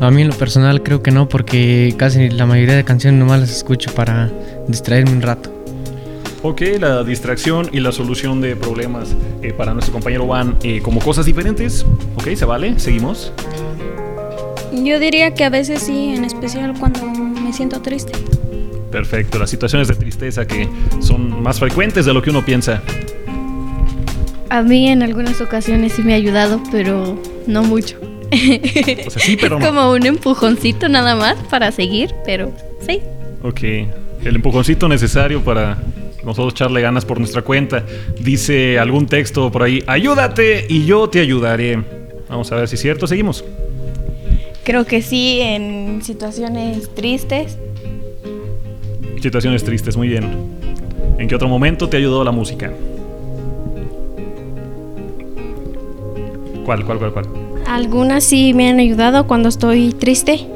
A 0.00 0.10
mí 0.10 0.22
en 0.22 0.28
lo 0.28 0.34
personal 0.34 0.82
creo 0.82 1.00
que 1.00 1.12
no, 1.12 1.28
porque 1.28 1.94
casi 1.96 2.28
la 2.28 2.44
mayoría 2.44 2.74
de 2.74 2.82
canciones 2.82 3.20
nomás 3.20 3.38
las 3.38 3.50
escucho 3.50 3.94
para 3.94 4.28
distraerme 4.66 5.12
un 5.12 5.22
rato. 5.22 5.48
Ok, 6.42 6.62
la 6.80 7.04
distracción 7.04 7.68
y 7.70 7.78
la 7.78 7.92
solución 7.92 8.40
de 8.40 8.56
problemas 8.56 9.14
eh, 9.42 9.52
para 9.52 9.74
nuestro 9.74 9.92
compañero 9.92 10.26
van 10.26 10.56
eh, 10.64 10.82
como 10.82 10.98
cosas 10.98 11.24
diferentes. 11.24 11.86
Ok, 12.16 12.34
se 12.34 12.44
vale, 12.44 12.80
seguimos. 12.80 13.32
Yo 14.72 14.98
diría 14.98 15.34
que 15.34 15.44
a 15.44 15.50
veces 15.50 15.82
sí, 15.82 16.14
en 16.14 16.24
especial 16.24 16.74
cuando 16.78 17.04
me 17.06 17.52
siento 17.52 17.82
triste. 17.82 18.12
Perfecto, 18.90 19.38
las 19.38 19.50
situaciones 19.50 19.88
de 19.88 19.94
tristeza 19.94 20.46
que 20.46 20.68
son 21.00 21.42
más 21.42 21.58
frecuentes 21.58 22.04
de 22.04 22.12
lo 22.12 22.22
que 22.22 22.30
uno 22.30 22.44
piensa. 22.44 22.82
A 24.50 24.62
mí 24.62 24.88
en 24.88 25.02
algunas 25.02 25.40
ocasiones 25.40 25.94
sí 25.94 26.02
me 26.02 26.12
ha 26.12 26.16
ayudado, 26.16 26.62
pero 26.70 27.18
no 27.46 27.62
mucho. 27.62 27.98
O 29.06 29.10
sea, 29.10 29.22
sí, 29.22 29.36
pero 29.40 29.56
es 29.56 29.62
no. 29.62 29.66
como 29.66 29.92
un 29.92 30.06
empujoncito 30.06 30.88
nada 30.88 31.16
más 31.16 31.36
para 31.50 31.70
seguir, 31.72 32.14
pero 32.24 32.52
sí. 32.86 33.00
Ok, 33.42 33.60
el 34.24 34.36
empujoncito 34.36 34.88
necesario 34.88 35.42
para 35.42 35.78
nosotros 36.24 36.54
echarle 36.54 36.80
ganas 36.80 37.04
por 37.04 37.18
nuestra 37.18 37.42
cuenta. 37.42 37.84
Dice 38.20 38.78
algún 38.78 39.06
texto 39.06 39.50
por 39.50 39.62
ahí, 39.62 39.82
ayúdate 39.86 40.66
y 40.68 40.86
yo 40.86 41.08
te 41.08 41.20
ayudaré. 41.20 41.82
Vamos 42.28 42.50
a 42.52 42.56
ver 42.56 42.68
si 42.68 42.76
es 42.76 42.80
cierto, 42.80 43.06
seguimos. 43.06 43.44
Creo 44.64 44.84
que 44.84 45.02
sí, 45.02 45.40
en 45.40 46.02
situaciones 46.02 46.88
tristes. 46.94 47.58
Situaciones 49.20 49.64
tristes, 49.64 49.96
muy 49.96 50.08
bien. 50.08 50.24
¿En 51.18 51.26
qué 51.26 51.34
otro 51.34 51.48
momento 51.48 51.88
te 51.88 51.96
ayudó 51.96 52.22
la 52.22 52.30
música? 52.30 52.70
¿Cuál, 56.64 56.84
cuál, 56.84 56.98
cuál, 56.98 57.12
cuál? 57.12 57.26
Algunas 57.66 58.22
sí 58.22 58.54
me 58.54 58.68
han 58.68 58.78
ayudado 58.78 59.26
cuando 59.26 59.48
estoy 59.48 59.92
triste. 59.92 60.46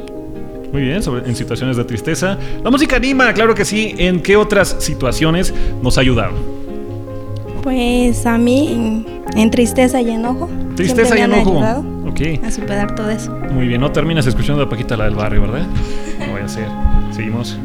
Muy 0.73 0.83
bien, 0.83 1.03
sobre, 1.03 1.29
en 1.29 1.35
situaciones 1.35 1.77
de 1.77 1.85
tristeza. 1.85 2.39
La 2.63 2.71
música 2.71 2.97
anima, 2.97 3.33
claro 3.33 3.55
que 3.55 3.65
sí. 3.65 3.95
¿En 3.99 4.21
qué 4.21 4.37
otras 4.37 4.77
situaciones 4.79 5.53
nos 5.83 5.99
ha 5.99 6.03
ayudado? 6.03 6.35
Pues 7.63 8.25
a 8.27 8.39
mí 8.39 8.73
en, 8.73 9.07
en 9.37 9.51
tristeza 9.51 10.01
y 10.01 10.11
enojo. 10.11 10.49
Tristeza 10.77 11.19
y 11.19 11.23
enojo. 11.23 11.96
Ok. 12.17 12.43
A 12.43 12.51
superar 12.51 12.95
todo 12.95 13.11
eso. 13.11 13.31
Muy 13.53 13.69
bien, 13.69 13.79
no 13.79 13.93
terminas 13.93 14.27
escuchando 14.27 14.63
a 14.63 14.69
Paquita 14.71 14.97
la 14.97 15.05
del 15.05 15.15
barrio, 15.15 15.43
¿verdad? 15.43 15.67
No 16.19 16.33
voy 16.33 16.41
a 16.41 16.47
hacer. 16.47 16.67
Seguimos. 17.11 17.59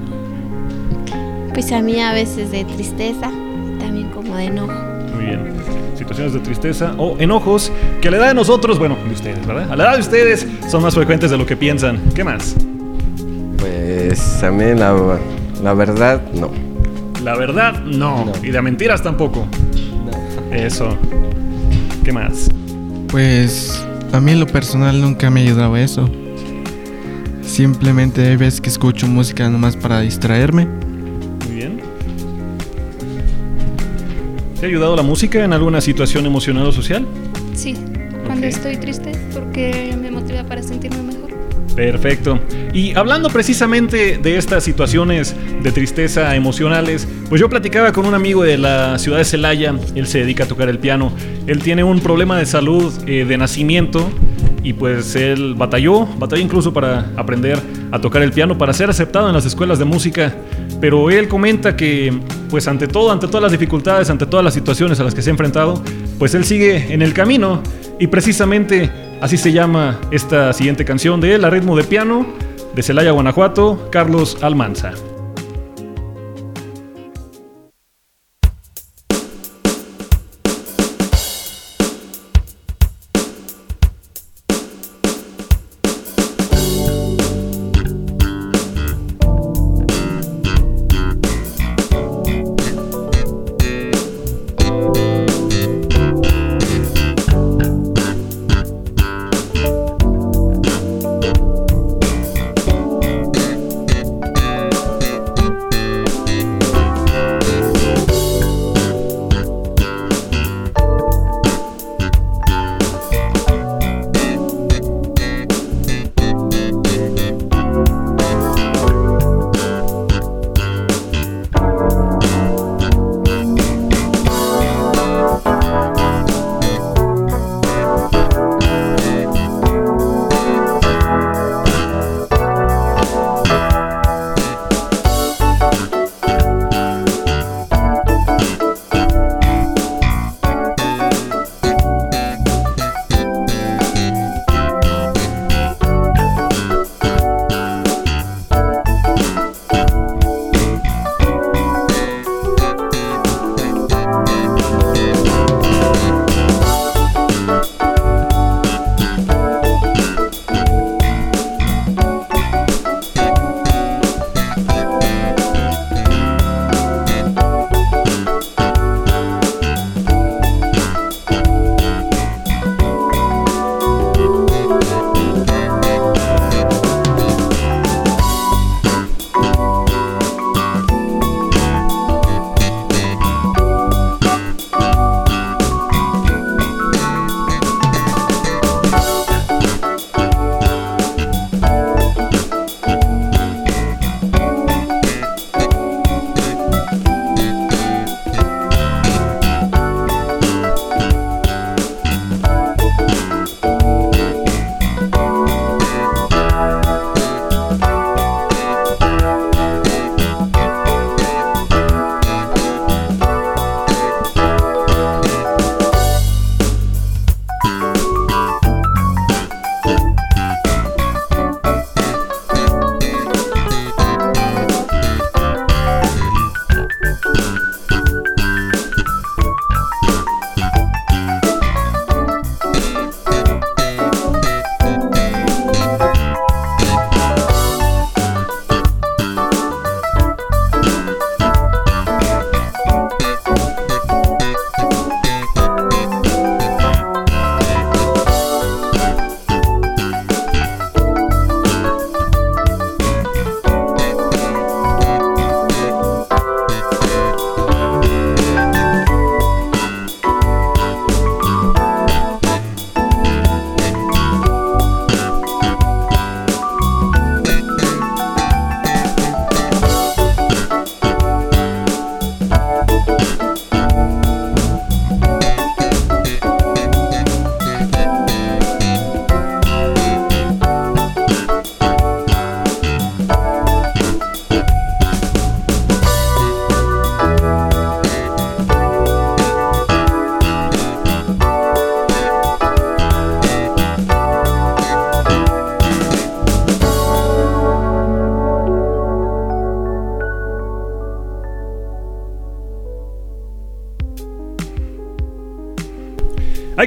Pues 1.53 1.71
a 1.71 1.81
mí 1.81 2.01
a 2.01 2.11
veces 2.11 2.51
de 2.51 2.65
tristeza 2.65 3.31
y 3.31 3.79
también 3.79 4.09
como 4.09 4.35
de 4.35 4.45
enojo. 4.45 4.73
Muy 5.15 5.25
bien. 5.25 5.53
Situaciones 5.95 6.33
de 6.33 6.39
tristeza 6.39 6.93
o 6.97 7.15
enojos 7.17 7.71
que 8.01 8.09
a 8.09 8.11
la 8.11 8.17
edad 8.17 8.27
de 8.27 8.33
nosotros, 8.33 8.77
bueno, 8.77 8.97
de 9.07 9.13
ustedes, 9.13 9.47
¿verdad? 9.47 9.71
A 9.71 9.75
la 9.77 9.85
edad 9.85 9.93
de 9.93 10.01
ustedes 10.01 10.45
son 10.67 10.83
más 10.83 10.95
frecuentes 10.95 11.31
de 11.31 11.37
lo 11.37 11.45
que 11.45 11.55
piensan. 11.55 12.01
¿Qué 12.13 12.25
más? 12.25 12.55
Pues 13.57 14.43
a 14.43 14.51
mí 14.51 14.65
la, 14.77 15.17
la 15.63 15.73
verdad 15.73 16.21
no. 16.33 16.51
La 17.23 17.37
verdad, 17.37 17.79
no. 17.85 18.29
Y 18.43 18.51
de 18.51 18.61
mentiras 18.61 19.01
tampoco. 19.01 19.47
Eso. 20.51 20.97
¿Qué 22.03 22.11
más? 22.11 22.49
Pues 23.07 23.85
a 24.11 24.19
mí 24.19 24.31
en 24.31 24.39
lo 24.39 24.47
personal 24.47 24.99
nunca 25.01 25.29
me 25.29 25.41
ha 25.41 25.43
ayudado 25.43 25.77
eso. 25.77 26.09
Simplemente 27.43 28.27
hay 28.27 28.37
veces 28.37 28.61
que 28.61 28.69
escucho 28.69 29.07
música 29.07 29.49
nomás 29.49 29.75
para 29.75 30.01
distraerme. 30.01 30.67
Muy 31.45 31.55
bien. 31.55 31.81
¿Te 34.59 34.65
ha 34.65 34.69
ayudado 34.69 34.95
la 34.95 35.03
música 35.03 35.43
en 35.43 35.53
alguna 35.53 35.81
situación 35.81 36.25
emocional 36.25 36.67
o 36.67 36.71
social? 36.71 37.05
Sí, 37.53 37.75
cuando 38.25 38.47
estoy 38.47 38.77
triste 38.77 39.11
porque 39.33 39.95
me 39.99 40.11
motiva 40.11 40.43
para 40.43 40.61
sentirme 40.61 41.01
mejor. 41.03 41.20
Perfecto. 41.75 42.39
Y 42.73 42.95
hablando 42.95 43.29
precisamente 43.29 44.17
de 44.17 44.37
estas 44.37 44.63
situaciones 44.63 45.35
de 45.61 45.71
tristeza 45.71 46.35
emocionales, 46.35 47.07
pues 47.29 47.39
yo 47.39 47.49
platicaba 47.49 47.91
con 47.91 48.05
un 48.05 48.13
amigo 48.13 48.43
de 48.43 48.57
la 48.57 48.97
ciudad 48.97 49.17
de 49.17 49.25
Celaya, 49.25 49.75
él 49.95 50.07
se 50.07 50.19
dedica 50.19 50.43
a 50.43 50.47
tocar 50.47 50.69
el 50.69 50.79
piano, 50.79 51.13
él 51.47 51.59
tiene 51.59 51.83
un 51.83 51.99
problema 52.01 52.37
de 52.37 52.45
salud 52.45 52.93
eh, 53.07 53.25
de 53.25 53.37
nacimiento 53.37 54.09
y 54.63 54.73
pues 54.73 55.15
él 55.15 55.55
batalló, 55.55 56.05
batalló 56.17 56.41
incluso 56.41 56.73
para 56.73 57.11
aprender 57.15 57.57
a 57.91 57.99
tocar 57.99 58.21
el 58.21 58.31
piano, 58.31 58.57
para 58.57 58.73
ser 58.73 58.89
aceptado 58.89 59.27
en 59.27 59.33
las 59.33 59.45
escuelas 59.45 59.79
de 59.79 59.85
música, 59.85 60.33
pero 60.79 61.09
él 61.09 61.27
comenta 61.27 61.75
que 61.75 62.13
pues 62.49 62.67
ante 62.67 62.87
todo, 62.87 63.11
ante 63.11 63.27
todas 63.27 63.43
las 63.43 63.51
dificultades, 63.51 64.09
ante 64.09 64.25
todas 64.25 64.43
las 64.43 64.53
situaciones 64.53 64.99
a 64.99 65.03
las 65.03 65.15
que 65.15 65.21
se 65.21 65.29
ha 65.29 65.31
enfrentado, 65.31 65.81
pues 66.19 66.35
él 66.35 66.43
sigue 66.43 66.93
en 66.93 67.01
el 67.01 67.13
camino 67.13 67.63
y 67.99 68.07
precisamente 68.07 69.10
así 69.21 69.37
se 69.37 69.53
llama 69.53 69.99
esta 70.11 70.51
siguiente 70.51 70.83
canción 70.83 71.21
de 71.21 71.35
él, 71.35 71.45
a 71.45 71.49
ritmo 71.49 71.77
de 71.77 71.83
piano, 71.83 72.25
de 72.75 72.83
Celaya, 72.83 73.11
Guanajuato, 73.11 73.89
Carlos 73.91 74.37
Almanza. 74.41 74.93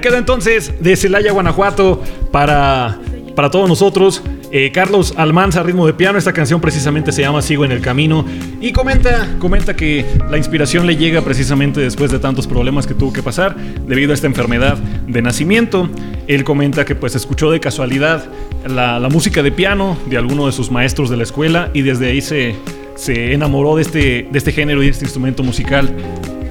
Queda 0.04 0.18
entonces 0.18 0.74
de 0.80 0.96
Celaya, 0.96 1.32
Guanajuato, 1.32 2.02
para, 2.30 2.98
para 3.34 3.50
todos 3.50 3.70
nosotros. 3.70 4.22
Eh, 4.52 4.70
Carlos 4.70 5.14
Almanza, 5.16 5.62
ritmo 5.62 5.86
de 5.86 5.94
piano. 5.94 6.18
Esta 6.18 6.34
canción 6.34 6.60
precisamente 6.60 7.10
se 7.10 7.22
llama 7.22 7.40
Sigo 7.40 7.64
en 7.64 7.72
el 7.72 7.80
Camino. 7.80 8.26
Y 8.60 8.72
comenta, 8.72 9.26
comenta 9.38 9.74
que 9.74 10.04
la 10.28 10.36
inspiración 10.36 10.86
le 10.86 10.98
llega 10.98 11.22
precisamente 11.22 11.80
después 11.80 12.10
de 12.10 12.18
tantos 12.18 12.46
problemas 12.46 12.86
que 12.86 12.92
tuvo 12.92 13.14
que 13.14 13.22
pasar 13.22 13.56
debido 13.56 14.10
a 14.10 14.14
esta 14.14 14.26
enfermedad 14.26 14.76
de 14.76 15.22
nacimiento. 15.22 15.88
Él 16.26 16.44
comenta 16.44 16.84
que 16.84 16.94
pues 16.94 17.14
escuchó 17.14 17.50
de 17.50 17.60
casualidad 17.60 18.26
la, 18.68 19.08
música 19.10 19.42
de 19.42 19.52
piano 19.52 19.96
de 20.04 20.18
alguno 20.18 20.44
de 20.44 20.52
sus 20.52 20.70
maestros 20.70 21.08
de 21.08 21.16
la 21.16 21.22
escuela 21.22 21.70
y 21.72 21.80
desde 21.80 22.08
ahí 22.08 22.20
se, 22.20 22.56
se 22.94 23.32
enamoró 23.32 23.76
de 23.76 23.82
este, 23.82 24.28
de 24.30 24.36
este 24.36 24.52
género 24.52 24.82
y 24.82 24.86
de 24.86 24.92
este 24.92 25.06
instrumento 25.06 25.42
musical. 25.42 25.96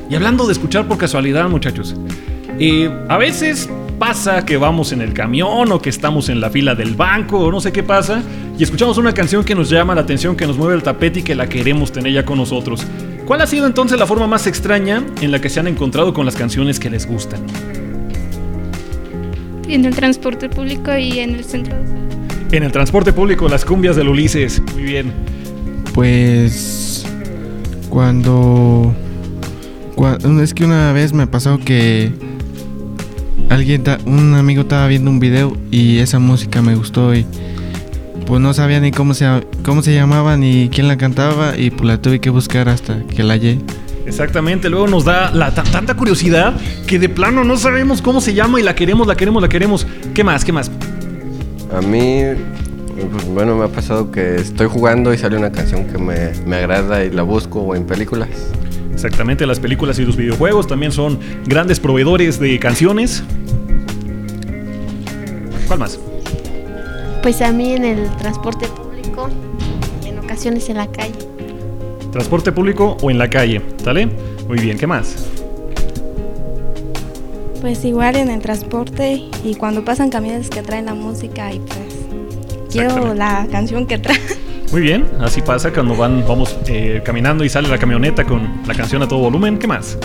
Y 0.09 0.15
hablando 0.15 0.47
de 0.47 0.53
escuchar 0.53 0.87
por 0.87 0.97
casualidad, 0.97 1.47
muchachos, 1.49 1.95
eh, 2.59 2.89
a 3.09 3.17
veces 3.17 3.69
pasa 3.99 4.43
que 4.45 4.57
vamos 4.57 4.91
en 4.91 5.01
el 5.01 5.13
camión 5.13 5.71
o 5.71 5.81
que 5.81 5.89
estamos 5.89 6.27
en 6.29 6.41
la 6.41 6.49
fila 6.49 6.75
del 6.75 6.95
banco 6.95 7.39
o 7.39 7.51
no 7.51 7.61
sé 7.61 7.71
qué 7.71 7.83
pasa 7.83 8.21
y 8.57 8.63
escuchamos 8.63 8.97
una 8.97 9.13
canción 9.13 9.43
que 9.43 9.55
nos 9.55 9.69
llama 9.69 9.95
la 9.95 10.01
atención, 10.01 10.35
que 10.35 10.45
nos 10.45 10.57
mueve 10.57 10.75
el 10.75 10.83
tapete 10.83 11.19
y 11.19 11.23
que 11.23 11.35
la 11.35 11.47
queremos 11.47 11.91
tener 11.91 12.11
ya 12.13 12.25
con 12.25 12.37
nosotros. 12.37 12.85
¿Cuál 13.25 13.41
ha 13.41 13.47
sido 13.47 13.65
entonces 13.67 13.97
la 13.97 14.05
forma 14.05 14.27
más 14.27 14.47
extraña 14.47 15.01
en 15.21 15.31
la 15.31 15.39
que 15.39 15.49
se 15.49 15.59
han 15.59 15.67
encontrado 15.67 16.13
con 16.13 16.25
las 16.25 16.35
canciones 16.35 16.79
que 16.79 16.89
les 16.89 17.05
gustan? 17.07 17.39
En 19.69 19.85
el 19.85 19.95
transporte 19.95 20.49
público 20.49 20.95
y 20.97 21.19
en 21.19 21.35
el 21.35 21.43
centro. 21.45 21.75
En 22.51 22.63
el 22.63 22.71
transporte 22.71 23.13
público, 23.13 23.47
las 23.47 23.63
cumbias 23.65 23.95
del 23.95 24.09
Ulises. 24.09 24.61
Muy 24.73 24.83
bien. 24.83 25.11
Pues 25.93 27.05
cuando, 27.89 28.93
cua- 29.95 30.41
es 30.41 30.53
que 30.53 30.65
una 30.65 30.91
vez 30.91 31.13
me 31.13 31.25
pasó 31.27 31.57
que 31.59 32.11
alguien 33.53 33.83
ta- 33.83 33.99
un 34.05 34.33
amigo 34.35 34.61
estaba 34.61 34.87
viendo 34.87 35.09
un 35.11 35.19
video 35.19 35.55
y 35.71 35.99
esa 35.99 36.19
música 36.19 36.61
me 36.61 36.75
gustó 36.75 37.13
y 37.15 37.25
pues 38.25 38.41
no 38.41 38.53
sabía 38.53 38.79
ni 38.79 38.91
cómo 38.91 39.13
se 39.13 39.27
cómo 39.63 39.81
se 39.81 39.93
llamaba 39.93 40.37
ni 40.37 40.69
quién 40.69 40.87
la 40.87 40.97
cantaba 40.97 41.57
y 41.57 41.69
pues 41.69 41.83
la 41.85 42.01
tuve 42.01 42.19
que 42.19 42.29
buscar 42.29 42.69
hasta 42.69 43.03
que 43.07 43.23
la 43.23 43.33
hallé. 43.33 43.59
Exactamente, 44.05 44.69
luego 44.69 44.87
nos 44.87 45.05
da 45.05 45.31
la, 45.31 45.53
ta- 45.53 45.63
tanta 45.63 45.93
curiosidad 45.95 46.53
que 46.87 46.99
de 46.99 47.07
plano 47.09 47.43
no 47.45 47.55
sabemos 47.57 48.01
cómo 48.01 48.19
se 48.21 48.33
llama 48.33 48.59
y 48.59 48.63
la 48.63 48.75
queremos, 48.75 49.07
la 49.07 49.15
queremos, 49.15 49.41
la 49.41 49.47
queremos. 49.49 49.87
¿Qué 50.13 50.23
más? 50.25 50.43
¿Qué 50.43 50.51
más? 50.51 50.69
A 51.73 51.79
mí, 51.81 52.21
pues, 53.11 53.25
bueno, 53.33 53.55
me 53.55 53.63
ha 53.65 53.69
pasado 53.69 54.11
que 54.11 54.35
estoy 54.35 54.67
jugando 54.67 55.13
y 55.13 55.17
sale 55.17 55.37
una 55.37 55.51
canción 55.53 55.85
que 55.85 55.97
me, 55.97 56.31
me 56.45 56.57
agrada 56.57 57.03
y 57.05 57.11
la 57.11 57.21
busco 57.23 57.61
o 57.61 57.75
en 57.75 57.85
películas. 57.85 58.27
Exactamente, 58.93 59.45
las 59.47 59.59
películas 59.59 59.97
y 59.99 60.05
los 60.05 60.15
videojuegos 60.17 60.67
también 60.67 60.91
son 60.91 61.17
grandes 61.45 61.79
proveedores 61.79 62.39
de 62.39 62.59
canciones. 62.59 63.23
¿Cuál 65.67 65.79
más? 65.79 65.99
Pues 67.21 67.41
a 67.41 67.51
mí 67.51 67.73
en 67.73 67.85
el 67.85 68.09
transporte 68.17 68.67
público 68.67 69.29
y 70.03 70.09
en 70.09 70.19
ocasiones 70.19 70.69
en 70.69 70.77
la 70.77 70.87
calle. 70.87 71.13
Transporte 72.11 72.51
público 72.51 72.97
o 73.01 73.09
en 73.09 73.17
la 73.17 73.29
calle, 73.29 73.61
¿sale? 73.83 74.07
Muy 74.47 74.59
bien, 74.59 74.77
¿qué 74.77 74.85
más? 74.85 75.15
Pues 77.61 77.85
igual 77.85 78.17
en 78.17 78.29
el 78.29 78.41
transporte 78.41 79.23
y 79.43 79.55
cuando 79.55 79.85
pasan 79.85 80.09
camiones 80.09 80.49
que 80.49 80.61
traen 80.61 80.85
la 80.85 80.93
música 80.93 81.53
y 81.53 81.59
pues 81.59 81.79
quiero 82.69 83.13
la 83.13 83.47
canción 83.49 83.87
que 83.87 83.97
trae. 83.97 84.19
Muy 84.71 84.81
bien, 84.81 85.07
así 85.21 85.41
pasa 85.41 85.71
cuando 85.71 85.95
van, 85.95 86.25
vamos 86.27 86.57
eh, 86.67 87.01
caminando 87.05 87.43
y 87.45 87.49
sale 87.49 87.69
la 87.69 87.77
camioneta 87.77 88.25
con 88.25 88.63
la 88.67 88.73
canción 88.73 89.01
a 89.03 89.07
todo 89.07 89.19
volumen. 89.19 89.59
¿Qué 89.59 89.67
más? 89.67 89.97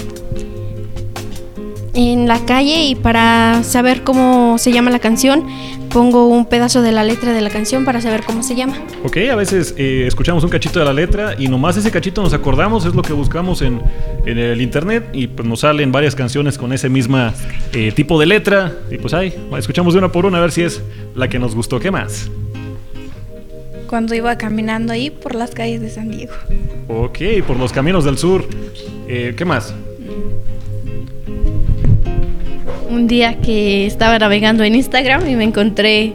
En 2.00 2.28
la 2.28 2.44
calle 2.44 2.84
y 2.84 2.94
para 2.94 3.64
saber 3.64 4.04
cómo 4.04 4.56
se 4.58 4.70
llama 4.70 4.88
la 4.88 5.00
canción, 5.00 5.44
pongo 5.90 6.28
un 6.28 6.46
pedazo 6.46 6.80
de 6.80 6.92
la 6.92 7.02
letra 7.02 7.32
de 7.32 7.40
la 7.40 7.50
canción 7.50 7.84
para 7.84 8.00
saber 8.00 8.22
cómo 8.22 8.44
se 8.44 8.54
llama. 8.54 8.76
Ok, 9.02 9.16
a 9.32 9.34
veces 9.34 9.74
eh, 9.76 10.04
escuchamos 10.06 10.44
un 10.44 10.48
cachito 10.48 10.78
de 10.78 10.84
la 10.84 10.92
letra 10.92 11.34
y 11.36 11.48
nomás 11.48 11.76
ese 11.76 11.90
cachito 11.90 12.22
nos 12.22 12.32
acordamos, 12.32 12.84
es 12.84 12.94
lo 12.94 13.02
que 13.02 13.12
buscamos 13.12 13.62
en, 13.62 13.82
en 14.26 14.38
el 14.38 14.60
internet 14.62 15.08
y 15.12 15.26
pues 15.26 15.48
nos 15.48 15.58
salen 15.58 15.90
varias 15.90 16.14
canciones 16.14 16.56
con 16.56 16.72
ese 16.72 16.88
misma 16.88 17.34
eh, 17.72 17.90
tipo 17.90 18.20
de 18.20 18.26
letra 18.26 18.74
y 18.92 18.98
pues 18.98 19.12
ahí, 19.12 19.34
escuchamos 19.58 19.92
de 19.94 19.98
una 19.98 20.12
por 20.12 20.24
una 20.24 20.38
a 20.38 20.42
ver 20.42 20.52
si 20.52 20.62
es 20.62 20.80
la 21.16 21.28
que 21.28 21.40
nos 21.40 21.56
gustó. 21.56 21.80
¿Qué 21.80 21.90
más? 21.90 22.30
Cuando 23.88 24.14
iba 24.14 24.38
caminando 24.38 24.92
ahí 24.92 25.10
por 25.10 25.34
las 25.34 25.50
calles 25.50 25.80
de 25.80 25.90
San 25.90 26.12
Diego. 26.12 26.34
Ok, 26.86 27.18
por 27.44 27.56
los 27.56 27.72
caminos 27.72 28.04
del 28.04 28.18
sur. 28.18 28.46
Eh, 29.08 29.34
¿Qué 29.36 29.44
más? 29.44 29.74
Un 32.90 33.06
día 33.06 33.40
que 33.40 33.86
estaba 33.86 34.18
navegando 34.18 34.64
en 34.64 34.74
Instagram 34.74 35.28
y 35.28 35.36
me 35.36 35.44
encontré 35.44 36.14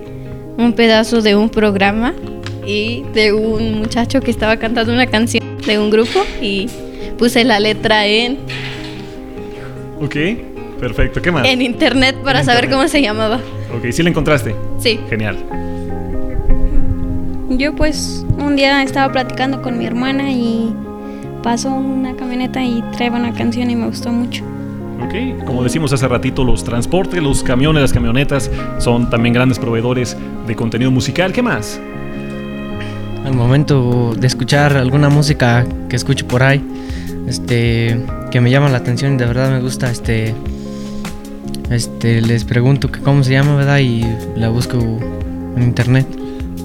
un 0.57 0.73
pedazo 0.73 1.21
de 1.21 1.35
un 1.35 1.49
programa 1.49 2.13
y 2.65 3.03
de 3.13 3.33
un 3.33 3.79
muchacho 3.79 4.21
que 4.21 4.31
estaba 4.31 4.57
cantando 4.57 4.91
una 4.93 5.05
canción 5.07 5.43
de 5.65 5.77
un 5.79 5.89
grupo 5.89 6.19
y 6.41 6.67
puse 7.17 7.43
la 7.43 7.59
letra 7.59 8.05
en, 8.07 8.37
Ok, 10.01 10.15
perfecto. 10.79 11.21
¿Qué 11.21 11.31
más? 11.31 11.45
en 11.47 11.61
internet 11.61 12.15
para 12.23 12.39
En 12.39 12.45
saber 12.45 12.65
internet. 12.65 12.77
cómo 12.77 12.87
se 12.89 13.01
llamaba. 13.01 13.39
Ok, 13.77 13.91
¿sí 13.91 14.03
la 14.03 14.09
encontraste? 14.09 14.55
Sí. 14.79 14.99
Genial. 15.09 15.37
Yo 17.49 17.73
pues 17.75 18.25
un 18.37 18.55
día 18.55 18.81
estaba 18.83 19.11
platicando 19.13 19.61
con 19.61 19.77
mi 19.77 19.85
hermana 19.85 20.31
y 20.31 20.73
pasó 21.43 21.69
una 21.69 22.15
camioneta 22.15 22.63
y 22.63 22.83
traía 22.97 23.11
una 23.11 23.33
canción 23.33 23.69
y 23.69 23.75
me 23.75 23.85
gustó 23.85 24.11
mucho. 24.11 24.43
Ok, 25.01 25.45
como 25.45 25.63
decimos 25.63 25.91
hace 25.93 26.07
ratito, 26.07 26.43
los 26.43 26.63
transportes, 26.63 27.21
los 27.21 27.43
camiones, 27.43 27.81
las 27.81 27.93
camionetas 27.93 28.49
son 28.79 29.09
también 29.09 29.33
grandes 29.33 29.59
proveedores 29.59 30.17
de 30.47 30.55
contenido 30.55 30.91
musical. 30.91 31.33
¿Qué 31.33 31.41
más? 31.41 31.79
Al 33.25 33.33
momento 33.33 34.13
de 34.15 34.27
escuchar 34.27 34.75
alguna 34.75 35.09
música 35.09 35.65
que 35.89 35.95
escucho 35.95 36.27
por 36.27 36.43
ahí, 36.43 36.63
este, 37.27 38.05
que 38.31 38.41
me 38.41 38.51
llama 38.51 38.69
la 38.69 38.77
atención 38.77 39.13
y 39.13 39.17
de 39.17 39.25
verdad 39.25 39.49
me 39.51 39.61
gusta, 39.61 39.89
este, 39.89 40.35
este, 41.69 42.21
les 42.21 42.43
pregunto 42.43 42.91
que 42.91 42.99
cómo 42.99 43.23
se 43.23 43.31
llama, 43.31 43.55
¿verdad? 43.55 43.79
Y 43.79 44.05
la 44.35 44.49
busco 44.49 44.77
en 44.77 45.63
internet. 45.63 46.07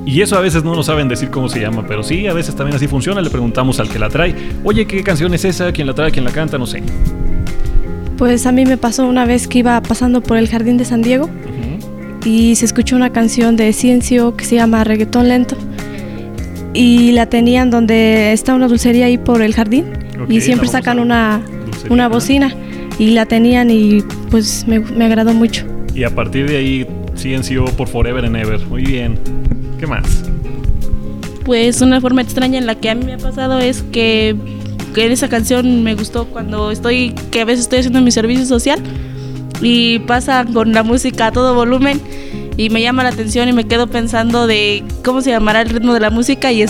Y 0.04 0.22
eso 0.22 0.38
a 0.38 0.40
veces 0.40 0.64
no 0.64 0.74
nos 0.74 0.86
saben 0.86 1.06
decir 1.06 1.30
cómo 1.30 1.48
se 1.48 1.60
llama, 1.60 1.84
pero 1.86 2.02
sí, 2.02 2.26
a 2.26 2.32
veces 2.32 2.56
también 2.56 2.76
así 2.76 2.88
funciona. 2.88 3.20
Le 3.20 3.30
preguntamos 3.30 3.78
al 3.78 3.88
que 3.88 3.98
la 3.98 4.08
trae, 4.08 4.34
oye, 4.64 4.86
¿qué 4.86 5.02
canción 5.02 5.34
es 5.34 5.44
esa? 5.44 5.70
¿Quién 5.70 5.86
la 5.86 5.94
trae? 5.94 6.10
¿Quién 6.10 6.24
la 6.24 6.32
canta? 6.32 6.56
No 6.56 6.66
sé. 6.66 6.82
Pues 8.18 8.46
a 8.46 8.52
mí 8.52 8.66
me 8.66 8.76
pasó 8.76 9.06
una 9.06 9.24
vez 9.24 9.48
que 9.48 9.60
iba 9.60 9.80
pasando 9.80 10.20
por 10.22 10.36
el 10.36 10.48
jardín 10.48 10.76
de 10.76 10.84
San 10.84 11.02
Diego 11.02 11.30
y 12.24 12.56
se 12.56 12.64
escuchó 12.64 12.96
una 12.96 13.10
canción 13.10 13.56
de 13.56 13.72
Ciencio 13.72 14.36
que 14.36 14.44
se 14.44 14.56
llama 14.56 14.84
Reggaetón 14.84 15.28
Lento 15.28 15.56
y 16.74 17.12
la 17.12 17.26
tenían 17.26 17.70
donde 17.70 18.32
está 18.32 18.54
una 18.54 18.68
dulcería 18.68 19.06
ahí 19.06 19.18
por 19.18 19.40
el 19.40 19.54
jardín 19.54 19.86
y 20.28 20.40
siempre 20.40 20.68
sacan 20.68 20.98
una, 20.98 21.40
dulcería, 21.40 21.92
una 21.92 22.08
bocina 22.08 22.54
y 22.98 23.10
la 23.10 23.24
tenían 23.26 23.70
y 23.70 24.02
pues 24.30 24.66
me, 24.66 24.80
me 24.80 25.04
agradó 25.04 25.32
mucho. 25.32 25.64
Y 25.94 26.04
a 26.04 26.10
partir 26.10 26.48
de 26.48 26.56
ahí, 26.56 26.86
CNCO 27.14 27.64
por 27.76 27.88
Forever 27.88 28.24
and 28.24 28.36
Ever. 28.36 28.60
Muy 28.66 28.84
bien. 28.84 29.18
¿Qué 29.78 29.86
más? 29.86 30.24
Pues 31.44 31.80
una 31.80 32.00
forma 32.00 32.22
extraña 32.22 32.58
en 32.58 32.66
la 32.66 32.74
que 32.74 32.90
a 32.90 32.94
mí 32.94 33.04
me 33.04 33.14
ha 33.14 33.18
pasado 33.18 33.58
es 33.58 33.82
que, 33.82 34.36
que 34.98 35.12
esa 35.12 35.28
canción 35.28 35.82
me 35.84 35.94
gustó 35.94 36.26
cuando 36.26 36.70
estoy, 36.70 37.14
que 37.30 37.40
a 37.40 37.44
veces 37.44 37.60
estoy 37.62 37.78
haciendo 37.80 38.00
mi 38.00 38.10
servicio 38.10 38.44
social 38.46 38.80
y 39.60 40.00
pasa 40.00 40.44
con 40.52 40.72
la 40.72 40.82
música 40.82 41.26
a 41.28 41.32
todo 41.32 41.54
volumen 41.54 42.00
y 42.56 42.70
me 42.70 42.82
llama 42.82 43.04
la 43.04 43.10
atención 43.10 43.48
y 43.48 43.52
me 43.52 43.64
quedo 43.68 43.86
pensando 43.86 44.46
de 44.48 44.82
cómo 45.04 45.20
se 45.20 45.30
llamará 45.30 45.62
el 45.62 45.68
ritmo 45.70 45.94
de 45.94 46.00
la 46.00 46.10
música 46.10 46.50
y 46.50 46.64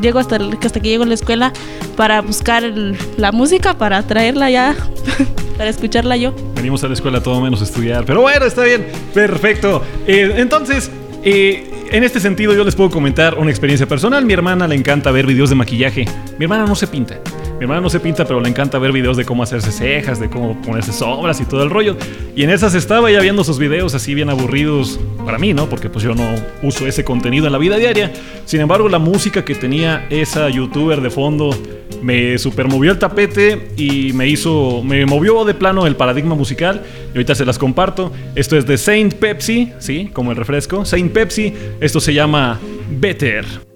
llego 0.00 0.18
hasta, 0.20 0.36
hasta 0.64 0.80
que 0.80 0.88
llego 0.88 1.02
a 1.02 1.06
la 1.06 1.14
escuela 1.14 1.52
para 1.96 2.20
buscar 2.22 2.62
el- 2.62 2.96
la 3.16 3.32
música, 3.32 3.74
para 3.74 4.02
traerla 4.04 4.50
ya, 4.50 4.76
para 5.56 5.70
escucharla 5.70 6.16
yo. 6.16 6.32
Venimos 6.54 6.84
a 6.84 6.88
la 6.88 6.94
escuela 6.94 7.20
todo 7.20 7.40
menos 7.40 7.60
estudiar. 7.62 8.04
Pero 8.04 8.20
bueno, 8.20 8.44
está 8.46 8.62
bien. 8.62 8.86
Perfecto. 9.12 9.82
Eh, 10.06 10.34
entonces, 10.36 10.90
eh, 11.24 11.68
en 11.90 12.04
este 12.04 12.20
sentido 12.20 12.54
yo 12.54 12.62
les 12.64 12.76
puedo 12.76 12.90
comentar 12.90 13.36
una 13.38 13.50
experiencia 13.50 13.86
personal. 13.88 14.24
Mi 14.24 14.32
hermana 14.32 14.68
le 14.68 14.76
encanta 14.76 15.10
ver 15.10 15.26
videos 15.26 15.50
de 15.50 15.56
maquillaje. 15.56 16.04
Mi 16.38 16.44
hermana 16.44 16.64
no 16.66 16.74
se 16.76 16.86
pinta. 16.86 17.18
Mi 17.58 17.60
hermana 17.60 17.80
no 17.80 17.88
se 17.88 18.00
pinta, 18.00 18.24
pero 18.24 18.40
le 18.40 18.48
encanta 18.48 18.78
ver 18.78 18.90
videos 18.90 19.16
de 19.16 19.24
cómo 19.24 19.42
hacerse 19.42 19.70
cejas, 19.70 20.18
de 20.18 20.28
cómo 20.28 20.60
ponerse 20.60 20.92
sombras 20.92 21.40
y 21.40 21.44
todo 21.44 21.62
el 21.62 21.70
rollo. 21.70 21.96
Y 22.34 22.42
en 22.42 22.50
esas 22.50 22.74
estaba 22.74 23.10
ya 23.10 23.20
viendo 23.20 23.44
sus 23.44 23.58
videos 23.58 23.94
así 23.94 24.12
bien 24.12 24.28
aburridos 24.28 24.98
para 25.24 25.38
mí, 25.38 25.54
¿no? 25.54 25.68
Porque 25.68 25.88
pues 25.88 26.04
yo 26.04 26.14
no 26.14 26.28
uso 26.62 26.86
ese 26.86 27.04
contenido 27.04 27.46
en 27.46 27.52
la 27.52 27.58
vida 27.58 27.76
diaria. 27.76 28.12
Sin 28.44 28.60
embargo, 28.60 28.88
la 28.88 28.98
música 28.98 29.44
que 29.44 29.54
tenía 29.54 30.06
esa 30.10 30.48
youtuber 30.48 31.00
de 31.00 31.10
fondo 31.10 31.56
me 32.02 32.36
supermovió 32.38 32.90
el 32.90 32.98
tapete 32.98 33.70
y 33.76 34.12
me 34.12 34.28
hizo, 34.28 34.82
me 34.82 35.06
movió 35.06 35.44
de 35.44 35.54
plano 35.54 35.86
el 35.86 35.96
paradigma 35.96 36.34
musical. 36.34 36.82
Y 37.14 37.16
ahorita 37.16 37.34
se 37.36 37.44
las 37.44 37.58
comparto. 37.58 38.12
Esto 38.34 38.56
es 38.56 38.66
de 38.66 38.76
Saint 38.76 39.14
Pepsi, 39.14 39.72
¿sí? 39.78 40.10
Como 40.12 40.32
el 40.32 40.36
refresco. 40.36 40.84
Saint 40.84 41.12
Pepsi. 41.12 41.54
Esto 41.80 42.00
se 42.00 42.12
llama 42.12 42.58
Better. 42.90 43.73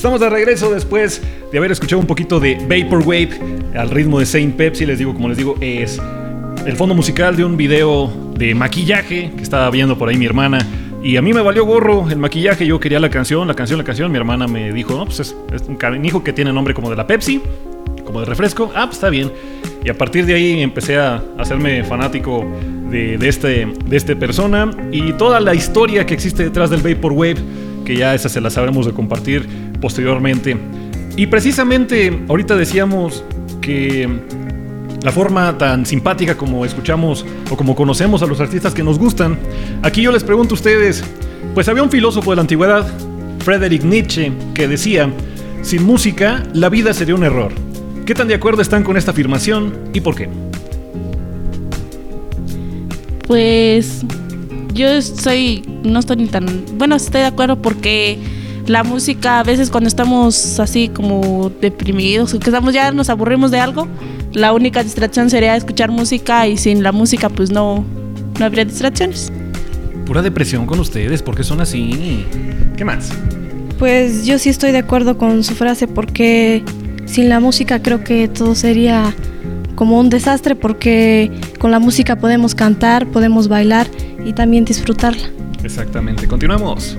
Estamos 0.00 0.18
de 0.18 0.30
regreso 0.30 0.72
después 0.72 1.20
de 1.52 1.58
haber 1.58 1.72
escuchado 1.72 2.00
un 2.00 2.06
poquito 2.06 2.40
de 2.40 2.54
Vaporwave 2.54 3.38
al 3.76 3.90
ritmo 3.90 4.18
de 4.18 4.24
Saint 4.24 4.56
Pepsi. 4.56 4.86
Les 4.86 4.98
digo, 4.98 5.12
como 5.12 5.28
les 5.28 5.36
digo, 5.36 5.56
es 5.60 6.00
el 6.64 6.74
fondo 6.74 6.94
musical 6.94 7.36
de 7.36 7.44
un 7.44 7.58
video 7.58 8.10
de 8.32 8.54
maquillaje 8.54 9.30
que 9.36 9.42
estaba 9.42 9.68
viendo 9.68 9.98
por 9.98 10.08
ahí 10.08 10.16
mi 10.16 10.24
hermana. 10.24 10.66
Y 11.02 11.18
a 11.18 11.20
mí 11.20 11.34
me 11.34 11.42
valió 11.42 11.66
gorro 11.66 12.08
el 12.08 12.16
maquillaje. 12.16 12.64
Yo 12.64 12.80
quería 12.80 12.98
la 12.98 13.10
canción, 13.10 13.46
la 13.46 13.52
canción, 13.52 13.76
la 13.76 13.84
canción. 13.84 14.10
Mi 14.10 14.16
hermana 14.16 14.46
me 14.46 14.72
dijo, 14.72 14.94
no, 14.94 15.04
pues 15.04 15.20
es, 15.20 15.36
es 15.52 15.68
un 15.68 15.76
canijo 15.76 16.24
que 16.24 16.32
tiene 16.32 16.50
nombre 16.50 16.72
como 16.72 16.88
de 16.88 16.96
la 16.96 17.06
Pepsi, 17.06 17.42
como 18.02 18.20
de 18.20 18.24
refresco. 18.24 18.72
Ah, 18.74 18.86
pues 18.86 18.96
está 18.96 19.10
bien. 19.10 19.30
Y 19.84 19.90
a 19.90 19.98
partir 19.98 20.24
de 20.24 20.32
ahí 20.32 20.62
empecé 20.62 20.96
a 20.96 21.22
hacerme 21.36 21.84
fanático 21.84 22.46
de, 22.90 23.18
de 23.18 23.28
este, 23.28 23.66
de 23.84 23.96
este 23.98 24.16
persona 24.16 24.70
y 24.92 25.12
toda 25.12 25.40
la 25.40 25.54
historia 25.54 26.06
que 26.06 26.14
existe 26.14 26.42
detrás 26.42 26.70
del 26.70 26.80
Vaporwave, 26.80 27.36
que 27.84 27.96
ya 27.96 28.14
esa 28.14 28.30
se 28.30 28.40
la 28.40 28.48
sabremos 28.48 28.86
de 28.86 28.92
compartir 28.92 29.69
posteriormente. 29.80 30.56
Y 31.16 31.26
precisamente 31.26 32.22
ahorita 32.28 32.56
decíamos 32.56 33.24
que 33.60 34.08
la 35.02 35.12
forma 35.12 35.56
tan 35.56 35.86
simpática 35.86 36.36
como 36.36 36.64
escuchamos 36.64 37.24
o 37.50 37.56
como 37.56 37.74
conocemos 37.74 38.22
a 38.22 38.26
los 38.26 38.40
artistas 38.40 38.74
que 38.74 38.82
nos 38.82 38.98
gustan, 38.98 39.38
aquí 39.82 40.02
yo 40.02 40.12
les 40.12 40.24
pregunto 40.24 40.54
a 40.54 40.56
ustedes, 40.56 41.02
pues 41.54 41.68
había 41.68 41.82
un 41.82 41.90
filósofo 41.90 42.30
de 42.30 42.36
la 42.36 42.42
antigüedad, 42.42 42.86
Friedrich 43.40 43.82
Nietzsche, 43.82 44.32
que 44.54 44.68
decía, 44.68 45.10
sin 45.62 45.84
música 45.84 46.42
la 46.52 46.68
vida 46.68 46.92
sería 46.92 47.14
un 47.14 47.24
error. 47.24 47.52
¿Qué 48.04 48.14
tan 48.14 48.28
de 48.28 48.34
acuerdo 48.34 48.62
están 48.62 48.82
con 48.82 48.96
esta 48.96 49.12
afirmación 49.12 49.90
y 49.92 50.00
por 50.00 50.14
qué? 50.14 50.28
Pues 53.26 54.04
yo 54.74 55.00
soy, 55.00 55.62
no 55.84 56.00
estoy 56.00 56.16
ni 56.16 56.26
tan, 56.26 56.64
bueno, 56.74 56.96
estoy 56.96 57.20
de 57.20 57.26
acuerdo 57.28 57.60
porque 57.62 58.18
la 58.70 58.84
música 58.84 59.40
a 59.40 59.42
veces 59.42 59.68
cuando 59.68 59.88
estamos 59.88 60.60
así 60.60 60.88
como 60.88 61.50
deprimidos, 61.60 62.32
que 62.32 62.38
estamos 62.38 62.72
ya 62.72 62.92
nos 62.92 63.10
aburrimos 63.10 63.50
de 63.50 63.58
algo, 63.58 63.88
la 64.32 64.52
única 64.52 64.84
distracción 64.84 65.28
sería 65.28 65.56
escuchar 65.56 65.90
música 65.90 66.46
y 66.46 66.56
sin 66.56 66.84
la 66.84 66.92
música 66.92 67.28
pues 67.28 67.50
no, 67.50 67.84
no 68.38 68.44
habría 68.44 68.64
distracciones. 68.64 69.32
Pura 70.06 70.22
depresión 70.22 70.66
con 70.66 70.78
ustedes, 70.78 71.20
¿por 71.20 71.36
qué 71.36 71.42
son 71.42 71.60
así? 71.60 72.24
¿Qué 72.76 72.84
más? 72.84 73.10
Pues 73.78 74.24
yo 74.24 74.38
sí 74.38 74.50
estoy 74.50 74.70
de 74.70 74.78
acuerdo 74.78 75.18
con 75.18 75.42
su 75.42 75.54
frase 75.54 75.88
porque 75.88 76.62
sin 77.06 77.28
la 77.28 77.40
música 77.40 77.82
creo 77.82 78.04
que 78.04 78.28
todo 78.28 78.54
sería 78.54 79.12
como 79.74 79.98
un 79.98 80.10
desastre 80.10 80.54
porque 80.54 81.32
con 81.58 81.72
la 81.72 81.80
música 81.80 82.16
podemos 82.16 82.54
cantar, 82.54 83.06
podemos 83.08 83.48
bailar 83.48 83.88
y 84.24 84.32
también 84.32 84.64
disfrutarla. 84.64 85.28
Exactamente, 85.64 86.28
continuamos. 86.28 86.96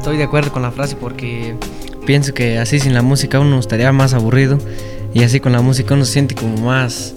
Estoy 0.00 0.16
de 0.16 0.24
acuerdo 0.24 0.50
con 0.50 0.62
la 0.62 0.70
frase 0.70 0.96
porque 0.96 1.54
pienso 2.06 2.32
que 2.32 2.56
así 2.56 2.80
sin 2.80 2.94
la 2.94 3.02
música 3.02 3.38
uno 3.38 3.58
estaría 3.58 3.92
más 3.92 4.14
aburrido 4.14 4.56
y 5.12 5.24
así 5.24 5.40
con 5.40 5.52
la 5.52 5.60
música 5.60 5.92
uno 5.92 6.06
se 6.06 6.12
siente 6.14 6.34
como 6.34 6.56
más, 6.56 7.12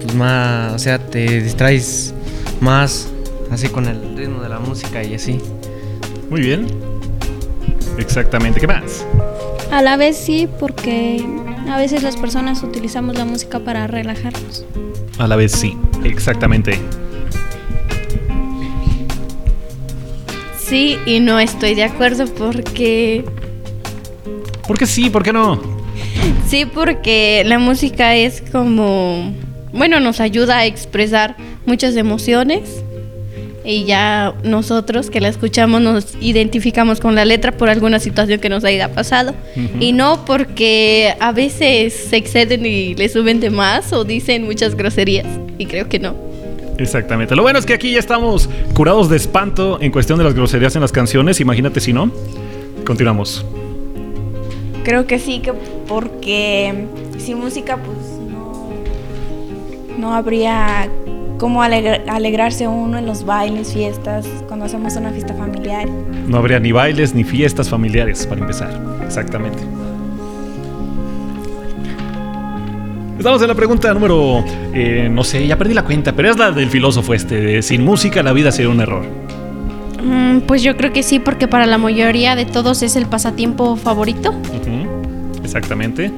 pues 0.00 0.14
más, 0.14 0.72
o 0.72 0.78
sea, 0.78 1.00
te 1.00 1.40
distraes 1.40 2.14
más 2.60 3.08
así 3.50 3.68
con 3.68 3.88
el 3.88 4.16
ritmo 4.16 4.42
de 4.42 4.48
la 4.48 4.60
música 4.60 5.02
y 5.02 5.14
así. 5.14 5.40
Muy 6.30 6.40
bien. 6.40 6.68
Exactamente, 7.98 8.60
¿qué 8.60 8.68
más? 8.68 9.04
A 9.72 9.82
la 9.82 9.96
vez 9.96 10.16
sí, 10.16 10.48
porque 10.60 11.26
a 11.68 11.76
veces 11.78 12.04
las 12.04 12.16
personas 12.16 12.62
utilizamos 12.62 13.18
la 13.18 13.24
música 13.24 13.58
para 13.58 13.88
relajarnos. 13.88 14.64
A 15.18 15.26
la 15.26 15.34
vez 15.34 15.50
sí, 15.50 15.76
exactamente. 16.04 16.78
Sí 20.74 20.98
y 21.06 21.20
no 21.20 21.38
estoy 21.38 21.76
de 21.76 21.84
acuerdo 21.84 22.26
porque... 22.34 23.24
¿Por 24.66 24.76
qué 24.76 24.86
sí? 24.86 25.08
¿Por 25.08 25.22
qué 25.22 25.32
no? 25.32 25.62
Sí, 26.48 26.66
porque 26.66 27.44
la 27.46 27.60
música 27.60 28.16
es 28.16 28.42
como... 28.50 29.32
Bueno, 29.72 30.00
nos 30.00 30.18
ayuda 30.18 30.58
a 30.58 30.66
expresar 30.66 31.36
muchas 31.64 31.94
emociones 31.94 32.82
y 33.64 33.84
ya 33.84 34.34
nosotros 34.42 35.10
que 35.10 35.20
la 35.20 35.28
escuchamos 35.28 35.80
nos 35.80 36.16
identificamos 36.20 36.98
con 36.98 37.14
la 37.14 37.24
letra 37.24 37.52
por 37.52 37.68
alguna 37.68 38.00
situación 38.00 38.40
que 38.40 38.48
nos 38.48 38.64
haya 38.64 38.92
pasado 38.92 39.32
Ujú. 39.54 39.78
y 39.78 39.92
no 39.92 40.24
porque 40.24 41.14
a 41.20 41.30
veces 41.30 41.94
se 41.94 42.16
exceden 42.16 42.66
y 42.66 42.96
le 42.96 43.08
suben 43.08 43.38
de 43.38 43.50
más 43.50 43.92
o 43.92 44.02
dicen 44.02 44.42
muchas 44.42 44.74
groserías 44.74 45.28
y 45.56 45.66
creo 45.66 45.88
que 45.88 46.00
no. 46.00 46.33
Exactamente. 46.78 47.36
Lo 47.36 47.42
bueno 47.42 47.58
es 47.58 47.66
que 47.66 47.74
aquí 47.74 47.92
ya 47.92 47.98
estamos 47.98 48.48
curados 48.74 49.08
de 49.08 49.16
espanto 49.16 49.78
en 49.80 49.92
cuestión 49.92 50.18
de 50.18 50.24
las 50.24 50.34
groserías 50.34 50.74
en 50.74 50.82
las 50.82 50.92
canciones. 50.92 51.40
Imagínate 51.40 51.80
si 51.80 51.92
no. 51.92 52.10
Continuamos. 52.84 53.44
Creo 54.84 55.06
que 55.06 55.18
sí, 55.18 55.40
que 55.40 55.52
porque 55.88 56.86
sin 57.18 57.38
música 57.38 57.76
pues 57.78 57.96
no, 58.30 58.68
no 59.98 60.14
habría 60.14 60.88
cómo 61.38 61.62
alegr- 61.62 62.02
alegrarse 62.08 62.68
uno 62.68 62.98
en 62.98 63.06
los 63.06 63.24
bailes, 63.24 63.72
fiestas, 63.72 64.26
cuando 64.46 64.66
hacemos 64.66 64.94
una 64.96 65.10
fiesta 65.10 65.32
familiar. 65.34 65.88
No 66.26 66.36
habría 66.38 66.58
ni 66.60 66.72
bailes 66.72 67.14
ni 67.14 67.24
fiestas 67.24 67.68
familiares 67.70 68.26
para 68.26 68.40
empezar. 68.40 68.78
Exactamente. 69.04 69.62
Estamos 73.16 73.40
en 73.42 73.48
la 73.48 73.54
pregunta 73.54 73.94
número, 73.94 74.44
eh, 74.74 75.08
no 75.10 75.22
sé, 75.24 75.46
ya 75.46 75.56
perdí 75.56 75.72
la 75.72 75.84
cuenta, 75.84 76.12
pero 76.12 76.30
es 76.30 76.36
la 76.36 76.50
del 76.50 76.68
filósofo 76.68 77.14
este, 77.14 77.40
de 77.40 77.62
sin 77.62 77.82
música 77.84 78.22
la 78.22 78.32
vida 78.32 78.50
sería 78.50 78.70
un 78.70 78.80
error. 78.80 79.04
Mm, 80.04 80.40
pues 80.40 80.62
yo 80.62 80.76
creo 80.76 80.92
que 80.92 81.02
sí, 81.02 81.20
porque 81.20 81.48
para 81.48 81.66
la 81.66 81.78
mayoría 81.78 82.36
de 82.36 82.44
todos 82.44 82.82
es 82.82 82.96
el 82.96 83.06
pasatiempo 83.06 83.76
favorito. 83.76 84.34
Exactamente. 85.42 86.10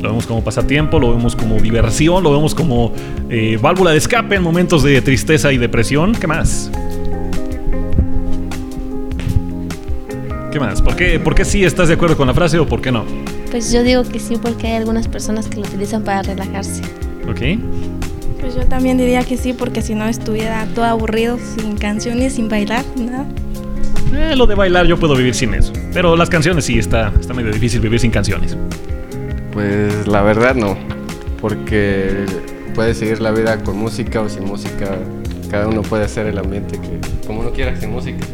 Lo 0.00 0.08
vemos 0.10 0.26
como 0.26 0.42
pasatiempo, 0.42 0.98
lo 0.98 1.12
vemos 1.14 1.34
como 1.34 1.60
diversión, 1.60 2.22
lo 2.22 2.32
vemos 2.32 2.54
como 2.54 2.92
eh, 3.30 3.58
válvula 3.60 3.92
de 3.92 3.98
escape 3.98 4.34
en 4.34 4.42
momentos 4.42 4.82
de 4.82 5.00
tristeza 5.00 5.52
y 5.52 5.58
depresión. 5.58 6.12
¿Qué 6.12 6.26
más? 6.26 6.70
¿Qué 10.50 10.60
más? 10.60 10.82
¿Por 10.82 10.96
qué, 10.96 11.18
¿Por 11.18 11.34
qué 11.34 11.44
sí 11.44 11.64
estás 11.64 11.88
de 11.88 11.94
acuerdo 11.94 12.16
con 12.16 12.26
la 12.26 12.34
frase 12.34 12.58
o 12.58 12.66
por 12.66 12.82
qué 12.82 12.92
no? 12.92 13.04
Pues 13.52 13.70
yo 13.70 13.82
digo 13.82 14.02
que 14.02 14.18
sí 14.18 14.38
porque 14.40 14.68
hay 14.68 14.76
algunas 14.76 15.08
personas 15.08 15.46
que 15.46 15.56
lo 15.56 15.66
utilizan 15.66 16.02
para 16.04 16.22
relajarse. 16.22 16.80
¿Ok? 17.28 17.60
Pues 18.40 18.54
yo 18.54 18.64
también 18.66 18.96
diría 18.96 19.22
que 19.24 19.36
sí, 19.36 19.52
porque 19.52 19.82
si 19.82 19.94
no 19.94 20.06
estuviera 20.06 20.66
todo 20.74 20.86
aburrido, 20.86 21.38
sin 21.38 21.76
canciones, 21.76 22.32
sin 22.32 22.48
bailar, 22.48 22.82
nada. 22.96 23.26
Eh, 24.14 24.34
lo 24.36 24.46
de 24.46 24.54
bailar 24.54 24.86
yo 24.86 24.98
puedo 24.98 25.14
vivir 25.14 25.34
sin 25.34 25.52
eso. 25.52 25.70
Pero 25.92 26.16
las 26.16 26.30
canciones 26.30 26.64
sí, 26.64 26.78
está, 26.78 27.12
está 27.20 27.34
medio 27.34 27.52
difícil 27.52 27.80
vivir 27.80 28.00
sin 28.00 28.10
canciones. 28.10 28.56
Pues 29.52 30.06
la 30.06 30.22
verdad 30.22 30.54
no, 30.54 30.78
porque 31.38 32.24
puedes 32.74 32.96
seguir 32.96 33.20
la 33.20 33.32
vida 33.32 33.62
con 33.62 33.76
música 33.76 34.22
o 34.22 34.30
sin 34.30 34.46
música. 34.46 34.96
Cada 35.50 35.68
uno 35.68 35.82
puede 35.82 36.04
hacer 36.04 36.26
el 36.26 36.38
ambiente 36.38 36.78
que 36.80 37.26
como 37.26 37.40
uno 37.40 37.50
quiera 37.50 37.78
sin 37.78 37.90
música. 37.90 38.24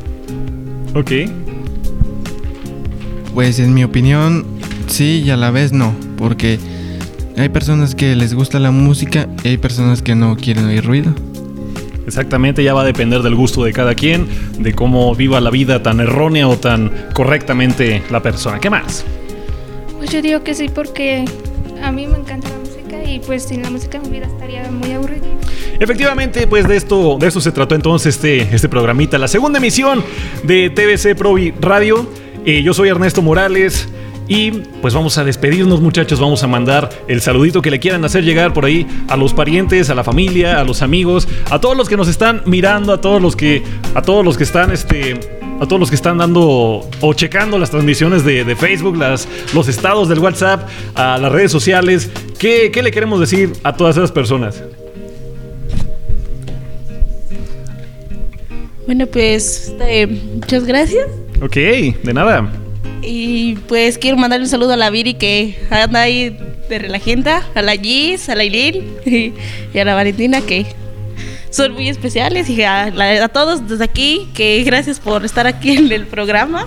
Ok. 0.94 1.10
Pues 3.34 3.58
en 3.58 3.74
mi 3.74 3.82
opinión, 3.82 4.57
sí 4.88 5.22
y 5.24 5.30
a 5.30 5.36
la 5.36 5.50
vez 5.50 5.72
no, 5.72 5.94
porque 6.16 6.58
hay 7.36 7.48
personas 7.48 7.94
que 7.94 8.16
les 8.16 8.34
gusta 8.34 8.58
la 8.58 8.70
música 8.70 9.28
y 9.44 9.48
hay 9.48 9.56
personas 9.58 10.02
que 10.02 10.14
no 10.14 10.36
quieren 10.36 10.66
oír 10.66 10.84
ruido. 10.84 11.14
Exactamente, 12.06 12.64
ya 12.64 12.72
va 12.72 12.82
a 12.82 12.84
depender 12.84 13.22
del 13.22 13.34
gusto 13.34 13.62
de 13.64 13.72
cada 13.72 13.94
quien, 13.94 14.26
de 14.58 14.72
cómo 14.72 15.14
viva 15.14 15.40
la 15.40 15.50
vida 15.50 15.82
tan 15.82 16.00
errónea 16.00 16.48
o 16.48 16.56
tan 16.56 16.90
correctamente 17.12 18.02
la 18.10 18.22
persona. 18.22 18.58
¿Qué 18.58 18.70
más? 18.70 19.04
Pues 19.98 20.10
yo 20.10 20.22
digo 20.22 20.42
que 20.42 20.54
sí 20.54 20.70
porque 20.74 21.26
a 21.82 21.92
mí 21.92 22.06
me 22.06 22.16
encanta 22.16 22.48
la 22.48 22.58
música 22.58 23.04
y 23.04 23.20
pues 23.20 23.44
sin 23.44 23.62
la 23.62 23.70
música 23.70 24.00
mi 24.00 24.08
vida 24.08 24.26
estaría 24.26 24.70
muy 24.70 24.90
aburrida. 24.92 25.26
Efectivamente, 25.78 26.46
pues 26.46 26.66
de 26.66 26.76
esto, 26.76 27.18
de 27.20 27.28
esto 27.28 27.40
se 27.40 27.52
trató 27.52 27.74
entonces 27.74 28.16
este, 28.16 28.40
este 28.54 28.68
programita, 28.68 29.18
la 29.18 29.28
segunda 29.28 29.58
emisión 29.58 30.02
de 30.42 30.70
TVC 30.70 31.14
Provi 31.14 31.52
Radio. 31.60 32.08
Eh, 32.44 32.62
yo 32.62 32.72
soy 32.72 32.88
Ernesto 32.88 33.22
Morales. 33.22 33.86
Y 34.28 34.50
pues 34.82 34.92
vamos 34.92 35.16
a 35.16 35.24
despedirnos 35.24 35.80
muchachos, 35.80 36.20
vamos 36.20 36.42
a 36.42 36.46
mandar 36.46 36.90
el 37.08 37.22
saludito 37.22 37.62
que 37.62 37.70
le 37.70 37.80
quieran 37.80 38.04
hacer 38.04 38.24
llegar 38.24 38.52
por 38.52 38.66
ahí 38.66 38.86
a 39.08 39.16
los 39.16 39.32
parientes, 39.32 39.88
a 39.88 39.94
la 39.94 40.04
familia, 40.04 40.60
a 40.60 40.64
los 40.64 40.82
amigos, 40.82 41.26
a 41.50 41.58
todos 41.60 41.76
los 41.76 41.88
que 41.88 41.96
nos 41.96 42.08
están 42.08 42.42
mirando, 42.44 42.92
a 42.92 43.00
todos 43.00 43.22
los 43.22 43.34
que, 43.34 43.62
a 43.94 44.02
todos 44.02 44.24
los 44.24 44.36
que 44.36 44.44
están 44.44 44.70
este, 44.70 45.18
a 45.60 45.66
todos 45.66 45.80
los 45.80 45.88
que 45.88 45.96
están 45.96 46.18
dando 46.18 46.88
o 47.00 47.14
checando 47.14 47.58
las 47.58 47.70
transmisiones 47.70 48.22
de, 48.24 48.44
de 48.44 48.54
Facebook, 48.54 48.96
las, 48.96 49.26
los 49.54 49.66
estados 49.68 50.08
del 50.08 50.18
WhatsApp, 50.18 50.68
a 50.94 51.18
las 51.18 51.32
redes 51.32 51.50
sociales. 51.50 52.10
¿Qué, 52.38 52.70
¿Qué 52.70 52.82
le 52.82 52.90
queremos 52.90 53.20
decir 53.20 53.52
a 53.62 53.74
todas 53.74 53.96
esas 53.96 54.12
personas? 54.12 54.62
Bueno, 58.86 59.06
pues 59.06 59.68
este, 59.68 60.06
muchas 60.06 60.64
gracias. 60.64 61.06
Ok, 61.42 61.56
de 61.56 62.14
nada. 62.14 62.50
Y 63.02 63.54
pues 63.68 63.98
quiero 63.98 64.16
mandarle 64.16 64.44
un 64.44 64.50
saludo 64.50 64.72
a 64.72 64.76
la 64.76 64.90
Viri 64.90 65.14
que 65.14 65.58
anda 65.70 66.02
ahí 66.02 66.36
de 66.68 66.78
relajenta, 66.78 67.42
a 67.54 67.62
la 67.62 67.76
Gis, 67.76 68.28
a 68.28 68.34
la 68.34 68.42
Eileen 68.42 68.84
y, 69.06 69.32
y 69.72 69.78
a 69.78 69.84
la 69.84 69.94
Valentina 69.94 70.40
que 70.40 70.66
son 71.50 71.72
muy 71.72 71.88
especiales 71.88 72.48
y 72.48 72.62
a, 72.62 73.28
todos 73.32 73.68
desde 73.68 73.84
aquí, 73.84 74.28
que 74.34 74.62
gracias 74.64 75.00
por 75.00 75.24
estar 75.24 75.46
aquí 75.46 75.76
en 75.76 75.90
el 75.90 76.06
programa. 76.06 76.66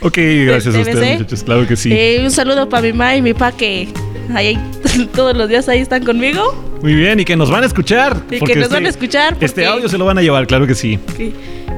Ok, 0.00 0.18
gracias 0.46 0.74
a 0.74 0.78
ustedes, 0.80 1.18
muchachos. 1.18 1.44
Claro 1.44 1.66
que 1.66 1.76
sí. 1.76 1.90
Eh, 1.92 2.20
un 2.22 2.30
saludo 2.30 2.68
para 2.68 2.82
mi 2.82 2.92
mamá 2.92 3.16
y 3.16 3.22
mi 3.22 3.32
papá 3.34 3.52
que 3.52 3.88
ahí, 4.34 4.58
todos 5.14 5.36
los 5.36 5.48
días 5.48 5.68
ahí 5.68 5.80
están 5.80 6.04
conmigo 6.04 6.78
Muy 6.82 6.94
bien, 6.94 7.20
y 7.20 7.24
que 7.24 7.36
nos 7.36 7.50
van 7.50 7.62
a 7.62 7.66
escuchar. 7.66 8.22
y 8.30 8.40
que 8.40 8.56
nos 8.56 8.68
van 8.68 8.84
a 8.84 8.88
este- 8.88 9.04
escuchar. 9.04 9.36
Este 9.40 9.66
audio 9.66 9.88
se 9.88 9.98
lo 9.98 10.04
van 10.04 10.18
a 10.18 10.22
llevar, 10.22 10.46
claro 10.46 10.66
que 10.66 10.74
sí. 10.74 10.98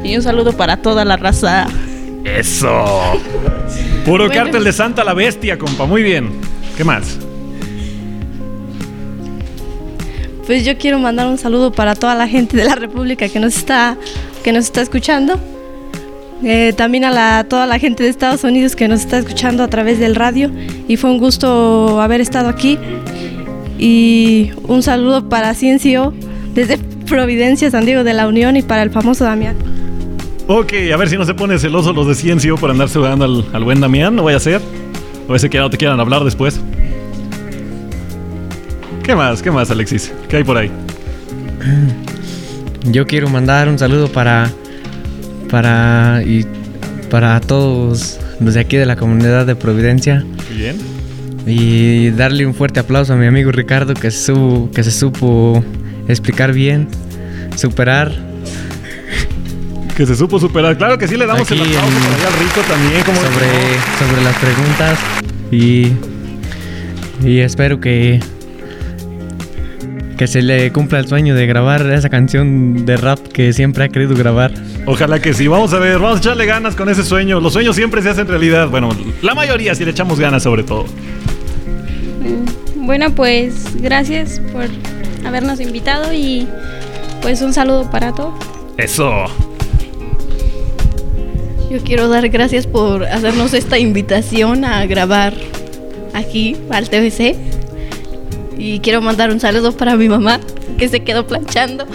Y 0.05 0.17
un 0.17 0.23
saludo 0.23 0.53
para 0.53 0.77
toda 0.79 1.05
la 1.05 1.17
raza. 1.17 1.67
Eso. 2.25 3.21
Puro 4.05 4.27
Bueno. 4.27 4.33
cártel 4.45 4.65
de 4.65 4.73
Santa 4.73 5.05
la 5.05 5.15
Bestia, 5.15 5.59
compa. 5.59 5.87
Muy 5.87 6.03
bien. 6.03 6.31
¿Qué 6.77 6.85
más? 6.85 7.19
Pues 10.47 10.65
yo 10.65 10.79
quiero 10.79 10.99
mandar 10.99 11.27
un 11.27 11.37
saludo 11.39 11.73
para 11.73 11.95
toda 11.95 12.15
la 12.15 12.27
gente 12.27 12.57
de 12.57 12.65
la 12.65 12.75
República 12.75 13.29
que 13.29 13.39
nos 13.39 13.57
está, 13.57 13.97
que 14.43 14.53
nos 14.53 14.65
está 14.65 14.81
escuchando. 14.81 15.39
Eh, 16.43 16.73
también 16.77 17.05
a 17.05 17.11
la, 17.11 17.45
toda 17.45 17.67
la 17.67 17.79
gente 17.79 18.03
de 18.05 18.09
Estados 18.09 18.45
Unidos 18.45 18.77
que 18.77 18.89
nos 18.89 19.01
está 19.01 19.19
escuchando 19.19 19.63
a 19.63 19.69
través 19.69 19.99
del 19.99 20.15
radio. 20.15 20.51
Y 20.87 20.97
fue 20.97 21.11
un 21.11 21.19
gusto 21.19 22.01
haber 22.01 22.21
estado 22.21 22.49
aquí. 22.49 22.79
Y 23.79 24.51
un 24.67 24.83
saludo 24.83 25.29
para 25.29 25.53
Ciencio 25.55 26.15
desde 26.55 26.79
Providencia, 26.79 27.71
San 27.71 27.85
Diego 27.85 28.03
de 28.05 28.15
la 28.15 28.27
Unión 28.27 28.57
y 28.57 28.63
para 28.63 28.83
el 28.83 28.91
famoso 28.91 29.25
Damián. 29.25 29.57
Ok, 30.51 30.73
a 30.93 30.97
ver 30.97 31.11
si 31.11 31.19
no 31.19 31.27
se 31.27 31.35
pone 31.35 31.59
celoso 31.59 31.93
los 31.93 32.07
de 32.07 32.15
Ciencio 32.15 32.57
por 32.57 32.71
andarse 32.71 32.99
jugando 32.99 33.27
al, 33.27 33.45
al 33.53 33.65
buen 33.65 33.81
Damián. 33.81 34.17
No 34.17 34.25
vaya 34.25 34.39
a 34.39 34.41
ser. 34.41 34.63
O 35.29 35.35
ese 35.35 35.51
que 35.51 35.59
no 35.59 35.69
te 35.69 35.77
quieran 35.77 36.01
hablar 36.01 36.25
después. 36.25 36.59
¿Qué 39.03 39.15
más? 39.15 39.43
¿Qué 39.43 39.51
más, 39.51 39.71
Alexis? 39.71 40.11
¿Qué 40.27 40.37
hay 40.39 40.45
por 40.45 40.57
ahí? 40.57 40.71
Yo 42.91 43.07
quiero 43.07 43.29
mandar 43.29 43.69
un 43.69 43.79
saludo 43.79 44.09
para 44.09 44.51
para 45.51 46.23
y 46.25 46.47
para 47.11 47.39
todos 47.41 48.19
los 48.41 48.55
de 48.55 48.61
aquí 48.61 48.77
de 48.79 48.87
la 48.87 48.97
comunidad 48.97 49.45
de 49.47 49.55
Providencia 49.57 50.25
bien. 50.55 50.77
y 51.47 52.11
darle 52.11 52.47
un 52.47 52.55
fuerte 52.55 52.81
aplauso 52.81 53.15
a 53.15 53.17
mi 53.17 53.27
amigo 53.27 53.51
Ricardo 53.51 53.95
que 53.95 54.11
supo, 54.11 54.71
que 54.75 54.83
se 54.85 54.91
supo 54.91 55.63
explicar 56.07 56.53
bien, 56.53 56.89
superar. 57.57 58.28
Que 59.99 60.07
se 60.07 60.15
supo 60.17 60.39
superar. 60.39 60.79
Claro 60.79 60.97
que 60.97 61.07
sí, 61.09 61.17
le 61.17 61.27
damos 61.27 61.51
el 61.51 61.61
aplauso 61.61 61.79
en- 61.81 61.93
por 61.93 62.15
allá 62.15 62.29
al 62.29 62.35
Rico 62.39 62.61
también. 62.69 63.03
Como 63.03 63.21
sobre, 63.21 63.49
sobre 63.99 64.23
las 64.23 64.37
preguntas 64.37 64.99
y, 65.51 65.93
y 67.29 67.41
espero 67.41 67.81
que 67.81 68.21
que 70.17 70.27
se 70.27 70.43
le 70.43 70.73
cumpla 70.73 70.99
el 70.99 71.07
sueño 71.07 71.35
de 71.37 71.47
grabar 71.47 71.85
esa 71.93 72.09
canción 72.09 72.85
de 72.87 72.97
rap 72.97 73.21
que 73.29 73.53
siempre 73.53 73.85
ha 73.85 73.89
querido 73.89 74.17
grabar. 74.17 74.53
Ojalá 74.87 75.21
que 75.21 75.33
sí. 75.35 75.47
Vamos 75.47 75.73
a 75.75 75.79
ver, 75.79 75.99
vamos 76.01 76.17
a 76.17 76.21
echarle 76.21 76.45
ganas 76.47 76.75
con 76.75 76.89
ese 76.89 77.05
sueño. 77.05 77.39
Los 77.41 77.53
sueños 77.53 77.77
siempre 77.77 78.01
se 78.03 78.11
hacen 78.11 78.27
realidad. 78.27 78.69
Bueno, 78.69 78.89
la 79.23 79.35
mayoría 79.35 79.75
si 79.77 79.85
le 79.85 79.91
echamos 79.93 80.19
ganas 80.19 80.43
sobre 80.45 80.63
todo. 80.65 80.87
Bueno, 82.77 83.11
pues 83.15 83.65
gracias 83.81 84.41
por 84.53 84.65
habernos 85.27 85.61
invitado 85.61 86.13
y 86.13 86.49
pues 87.23 87.41
un 87.43 87.53
saludo 87.53 87.89
para 87.91 88.13
todos. 88.13 88.35
Eso. 88.77 89.25
Yo 91.71 91.79
quiero 91.85 92.09
dar 92.09 92.29
gracias 92.31 92.67
por 92.67 93.05
hacernos 93.05 93.53
esta 93.55 93.79
invitación 93.79 94.65
a 94.65 94.87
grabar 94.87 95.35
aquí 96.15 96.57
al 96.71 96.89
TVC. 96.89 97.37
Y 98.57 98.81
quiero 98.81 99.01
mandar 99.01 99.31
un 99.31 99.39
saludo 99.39 99.77
para 99.77 99.97
mi 99.97 100.09
mamá, 100.09 100.41
que 100.79 100.89
se 100.89 101.01
quedó 101.01 101.27
planchando. 101.27 101.87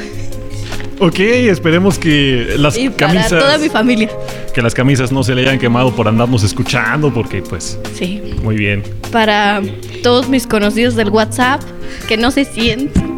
Ok, 1.00 1.20
esperemos 1.20 1.98
que 1.98 2.54
las 2.58 2.78
Y 2.78 2.90
para 2.90 3.08
camisas. 3.14 3.30
toda 3.30 3.58
mi 3.58 3.68
familia. 3.68 4.10
Que 4.54 4.62
las 4.62 4.74
camisas 4.74 5.12
no 5.12 5.24
se 5.24 5.34
le 5.36 5.42
hayan 5.42 5.58
quemado 5.60 5.94
por 5.94 6.08
andarnos 6.08 6.44
escuchando, 6.44 7.12
porque 7.14 7.42
pues. 7.42 7.78
Sí. 7.96 8.22
Muy 8.44 8.56
bien. 8.56 8.84
Para 9.12 9.62
todos 10.04 10.30
mis 10.30 10.46
conocidos 10.48 10.96
del 10.96 11.10
WhatsApp, 11.10 11.62
que 12.08 12.16
no 12.16 12.30
se 12.32 12.46
sientan. 12.46 13.12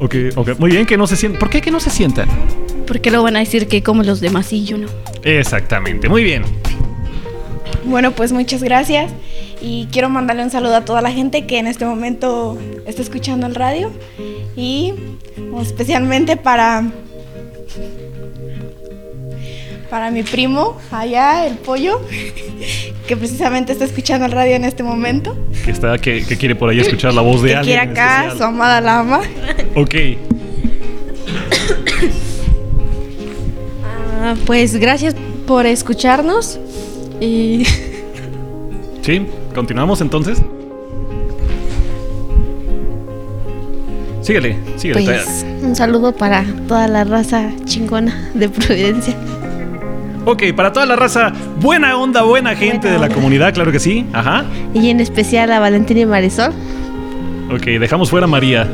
Ok, 0.00 0.14
ok. 0.34 0.58
Muy 0.58 0.72
bien, 0.72 0.84
que 0.84 0.98
no 0.98 1.06
se 1.06 1.16
sientan. 1.16 1.38
¿Por 1.38 1.48
qué 1.48 1.62
que 1.62 1.70
no 1.70 1.80
se 1.80 1.88
sientan? 1.88 2.28
Porque 2.86 3.10
luego 3.10 3.24
van 3.24 3.36
a 3.36 3.40
decir 3.40 3.66
que 3.68 3.82
como 3.82 4.02
los 4.02 4.20
demás 4.20 4.52
y 4.52 4.64
yo 4.64 4.78
no. 4.78 4.86
Exactamente, 5.24 6.08
muy 6.08 6.22
bien. 6.22 6.44
Bueno, 7.84 8.12
pues 8.12 8.32
muchas 8.32 8.62
gracias 8.62 9.10
y 9.60 9.88
quiero 9.92 10.08
mandarle 10.08 10.42
un 10.42 10.50
saludo 10.50 10.76
a 10.76 10.84
toda 10.84 11.00
la 11.02 11.10
gente 11.12 11.46
que 11.46 11.58
en 11.58 11.66
este 11.66 11.84
momento 11.84 12.58
está 12.86 13.02
escuchando 13.02 13.46
el 13.46 13.54
radio 13.54 13.90
y 14.56 14.92
especialmente 15.60 16.36
para 16.36 16.84
para 19.90 20.10
mi 20.10 20.24
primo 20.24 20.76
allá, 20.90 21.46
el 21.46 21.54
pollo, 21.54 22.00
que 23.06 23.16
precisamente 23.16 23.72
está 23.72 23.84
escuchando 23.84 24.26
el 24.26 24.32
radio 24.32 24.56
en 24.56 24.64
este 24.64 24.82
momento, 24.82 25.36
Que 25.64 25.70
está, 25.70 25.96
que, 25.98 26.24
que 26.26 26.36
quiere 26.36 26.56
por 26.56 26.70
ahí 26.70 26.80
escuchar 26.80 27.14
la 27.14 27.22
voz 27.22 27.40
de 27.42 27.50
que 27.50 27.56
alguien. 27.56 27.78
quiere 27.78 27.92
en 27.92 27.98
acá, 27.98 28.34
su 28.36 28.42
amada 28.42 28.80
lama. 28.80 29.20
Ok. 29.76 29.94
Ah, 34.28 34.34
pues 34.44 34.74
gracias 34.76 35.14
por 35.46 35.66
escucharnos 35.66 36.58
y 37.20 37.64
Sí, 39.02 39.24
continuamos 39.54 40.00
entonces. 40.00 40.42
Síguele, 44.20 44.56
síguele. 44.76 45.04
Pues 45.04 45.46
un 45.62 45.76
saludo 45.76 46.10
para 46.12 46.44
toda 46.66 46.88
la 46.88 47.04
raza 47.04 47.50
chingona 47.64 48.30
de 48.34 48.48
Providencia. 48.48 49.14
Ok, 50.24 50.42
para 50.56 50.72
toda 50.72 50.86
la 50.86 50.96
raza, 50.96 51.32
buena 51.60 51.96
onda, 51.96 52.22
buena 52.22 52.56
gente 52.56 52.90
de 52.90 52.98
la 52.98 53.08
comunidad, 53.08 53.54
claro 53.54 53.70
que 53.70 53.78
sí. 53.78 54.04
Ajá. 54.12 54.44
Y 54.74 54.90
en 54.90 54.98
especial 54.98 55.52
a 55.52 55.60
Valentín 55.60 55.98
y 55.98 56.06
Marisol 56.06 56.52
Ok, 57.54 57.62
dejamos 57.78 58.10
fuera 58.10 58.24
a 58.24 58.28
María. 58.28 58.68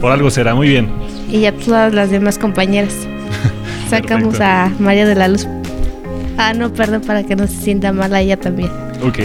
Por 0.00 0.10
algo 0.10 0.30
será, 0.30 0.54
muy 0.54 0.68
bien. 0.68 0.88
y 1.30 1.44
a 1.44 1.52
todas 1.54 1.92
las 1.92 2.10
demás 2.10 2.38
compañeras. 2.38 3.06
Sacamos 3.94 4.36
Perfecto. 4.38 4.44
a 4.44 4.72
María 4.82 5.06
de 5.06 5.14
la 5.14 5.28
Luz. 5.28 5.46
Ah, 6.36 6.52
no, 6.52 6.72
perdón, 6.72 7.02
para 7.02 7.22
que 7.22 7.36
no 7.36 7.46
se 7.46 7.56
sienta 7.56 7.92
mal 7.92 8.12
a 8.14 8.20
ella 8.20 8.36
también. 8.36 8.70
Ok. 9.06 9.18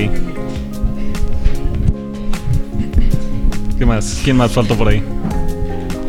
¿Qué 3.78 3.86
más? 3.86 4.22
¿Quién 4.24 4.38
más 4.38 4.52
faltó 4.52 4.76
por 4.76 4.90
ahí? 4.90 5.04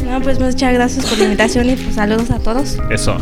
No, 0.04 0.20
pues 0.20 0.38
muchas 0.40 0.74
gracias 0.74 1.06
por 1.06 1.18
la 1.18 1.24
invitación 1.24 1.70
y 1.70 1.76
pues 1.76 1.94
saludos 1.94 2.30
a 2.30 2.38
todos. 2.38 2.78
Eso. 2.90 3.16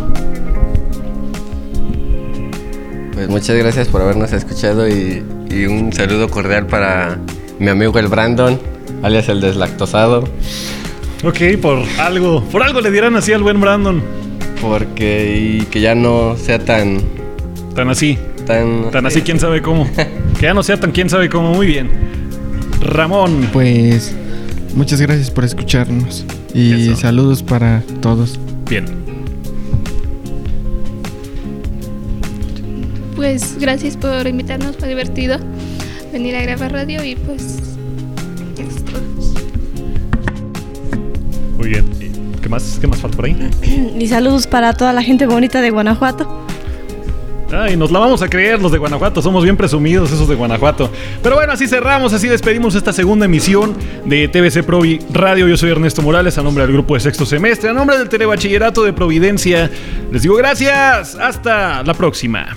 Pues 3.12 3.28
muchas 3.28 3.56
gracias 3.56 3.88
por 3.88 4.00
habernos 4.02 4.32
escuchado 4.32 4.88
y, 4.88 5.22
y 5.50 5.66
un 5.66 5.92
saludo 5.92 6.28
cordial 6.30 6.66
para 6.66 7.18
mi 7.58 7.68
amigo 7.68 7.98
el 7.98 8.08
Brandon, 8.08 8.58
alias 9.02 9.28
el 9.28 9.40
deslactosado. 9.40 10.24
Ok, 11.24 11.58
por 11.60 11.80
algo, 11.98 12.42
por 12.44 12.62
algo 12.62 12.80
le 12.80 12.90
dieran 12.90 13.16
así 13.16 13.32
al 13.32 13.42
buen 13.42 13.60
Brandon. 13.60 14.02
Porque 14.60 15.60
y 15.60 15.66
que 15.66 15.80
ya 15.80 15.94
no 15.94 16.36
sea 16.36 16.58
tan 16.58 17.00
Tan 17.74 17.90
así. 17.90 18.18
tan 18.46 18.90
Tan 18.90 19.06
así, 19.06 19.22
quién 19.22 19.38
sabe 19.38 19.62
cómo. 19.62 19.88
que 20.38 20.42
ya 20.42 20.54
no 20.54 20.62
sea 20.62 20.78
tan 20.78 20.92
quién 20.92 21.08
sabe 21.08 21.28
cómo. 21.28 21.54
Muy 21.54 21.66
bien. 21.66 21.90
Ramón. 22.80 23.48
Pues 23.52 24.14
muchas 24.74 25.00
gracias 25.00 25.30
por 25.30 25.44
escucharnos 25.44 26.24
y 26.54 26.94
saludos 26.96 27.42
para 27.42 27.82
todos. 28.00 28.38
Bien. 28.68 28.86
Pues 33.14 33.58
gracias 33.58 33.96
por 33.96 34.26
invitarnos, 34.26 34.76
fue 34.76 34.88
divertido 34.88 35.38
venir 36.12 36.36
a 36.36 36.42
grabar 36.42 36.72
radio 36.72 37.04
y 37.04 37.16
pues 37.16 37.67
¿Qué 42.48 42.52
más? 42.52 42.78
¿Qué 42.80 42.86
más 42.86 42.98
falta 42.98 43.14
por 43.14 43.26
ahí? 43.26 43.36
Y 43.98 44.08
saludos 44.08 44.46
para 44.46 44.72
toda 44.72 44.94
la 44.94 45.02
gente 45.02 45.26
bonita 45.26 45.60
de 45.60 45.68
Guanajuato. 45.68 46.46
Ay, 47.52 47.76
nos 47.76 47.90
la 47.90 47.98
vamos 47.98 48.22
a 48.22 48.28
creer 48.28 48.58
los 48.62 48.72
de 48.72 48.78
Guanajuato, 48.78 49.20
somos 49.20 49.44
bien 49.44 49.54
presumidos 49.54 50.10
esos 50.10 50.26
de 50.26 50.34
Guanajuato. 50.34 50.90
Pero 51.22 51.34
bueno, 51.36 51.52
así 51.52 51.68
cerramos, 51.68 52.14
así 52.14 52.26
despedimos 52.26 52.74
esta 52.74 52.94
segunda 52.94 53.26
emisión 53.26 53.74
de 54.06 54.28
TVC 54.28 54.64
Provi 54.64 54.98
Radio. 55.12 55.46
Yo 55.46 55.58
soy 55.58 55.70
Ernesto 55.70 56.00
Morales, 56.00 56.38
a 56.38 56.42
nombre 56.42 56.64
del 56.64 56.72
grupo 56.72 56.94
de 56.94 57.00
sexto 57.00 57.26
semestre, 57.26 57.68
a 57.68 57.74
nombre 57.74 57.98
del 57.98 58.08
Telebachillerato 58.08 58.82
de 58.82 58.94
Providencia. 58.94 59.70
Les 60.10 60.22
digo 60.22 60.36
gracias, 60.36 61.16
hasta 61.16 61.82
la 61.82 61.92
próxima. 61.92 62.56